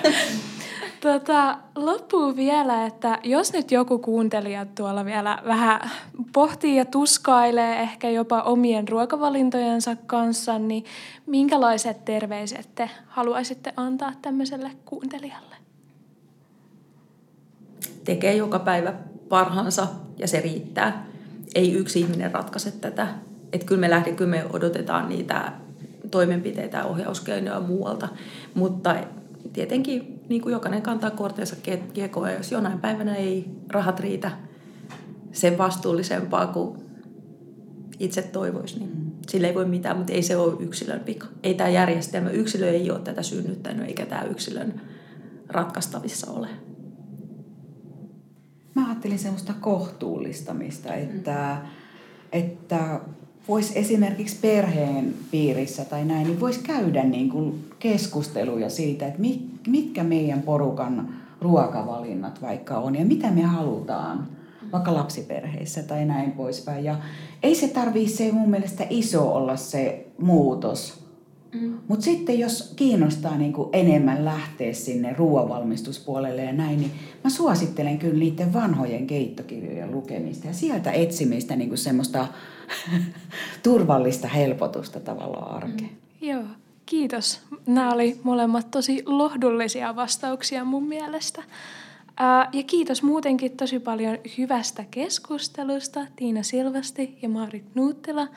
[1.12, 5.90] Tota, loppuu vielä, että jos nyt joku kuuntelija tuolla vielä vähän
[6.32, 10.84] pohtii ja tuskailee ehkä jopa omien ruokavalintojensa kanssa, niin
[11.26, 15.56] minkälaiset terveiset te haluaisitte antaa tämmöiselle kuuntelijalle?
[18.04, 18.92] Tekee joka päivä
[19.28, 19.86] parhaansa
[20.18, 21.06] ja se riittää.
[21.54, 23.08] Ei yksi ihminen ratkaise tätä.
[23.52, 25.52] Että kyllä me lähdin, kyllä me odotetaan niitä
[26.10, 28.08] toimenpiteitä ja ohjauskeinoja muualta,
[28.54, 28.94] mutta
[29.52, 31.56] tietenkin niin kuin jokainen kantaa kortensa
[31.92, 34.30] kiekoon, jos jonain päivänä ei rahat riitä
[35.32, 36.78] sen vastuullisempaa kuin
[37.98, 41.26] itse toivoisi, niin sille ei voi mitään, mutta ei se ole yksilön vika.
[41.42, 44.80] Ei tämä järjestelmä, yksilö ei ole tätä synnyttänyt, eikä tämä yksilön
[45.48, 46.48] ratkaistavissa ole.
[48.74, 51.68] Mä ajattelin semmoista kohtuullistamista, että, mm.
[52.32, 53.00] että
[53.48, 59.20] voisi esimerkiksi perheen piirissä tai näin, niin voisi käydä niin kuin keskusteluja siitä, että
[59.66, 61.08] mitkä meidän porukan
[61.40, 64.28] ruokavalinnat vaikka on ja mitä me halutaan
[64.72, 66.84] vaikka lapsiperheissä tai näin poispäin.
[66.84, 66.96] Ja
[67.42, 71.05] ei se tarvitse se mun mielestä iso olla se muutos.
[71.60, 71.78] Mm.
[71.88, 76.92] Mutta sitten jos kiinnostaa niin kuin enemmän lähteä sinne ruoanvalmistuspuolelle ja näin, niin
[77.24, 82.28] mä suosittelen kyllä niiden vanhojen keittokirjojen lukemista ja sieltä etsimistä niin kuin semmoista
[83.62, 85.90] turvallista helpotusta tavallaan arkeen.
[85.90, 86.28] Mm.
[86.28, 86.42] Joo,
[86.86, 87.40] kiitos.
[87.66, 91.42] Nämä oli molemmat tosi lohdullisia vastauksia mun mielestä.
[92.52, 98.28] Ja kiitos muutenkin tosi paljon hyvästä keskustelusta Tiina Silvasti ja Maarit Nuuttila.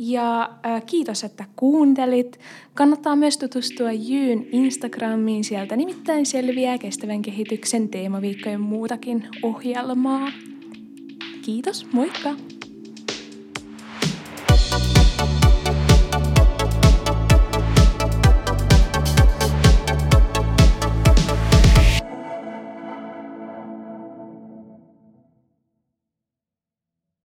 [0.00, 0.50] Ja
[0.86, 2.38] kiitos, että kuuntelit.
[2.74, 5.44] Kannattaa myös tutustua Jyyn Instagramiin.
[5.44, 10.32] Sieltä nimittäin selviää kestävän kehityksen teemaviikkojen muutakin ohjelmaa.
[11.42, 12.34] Kiitos, moikka!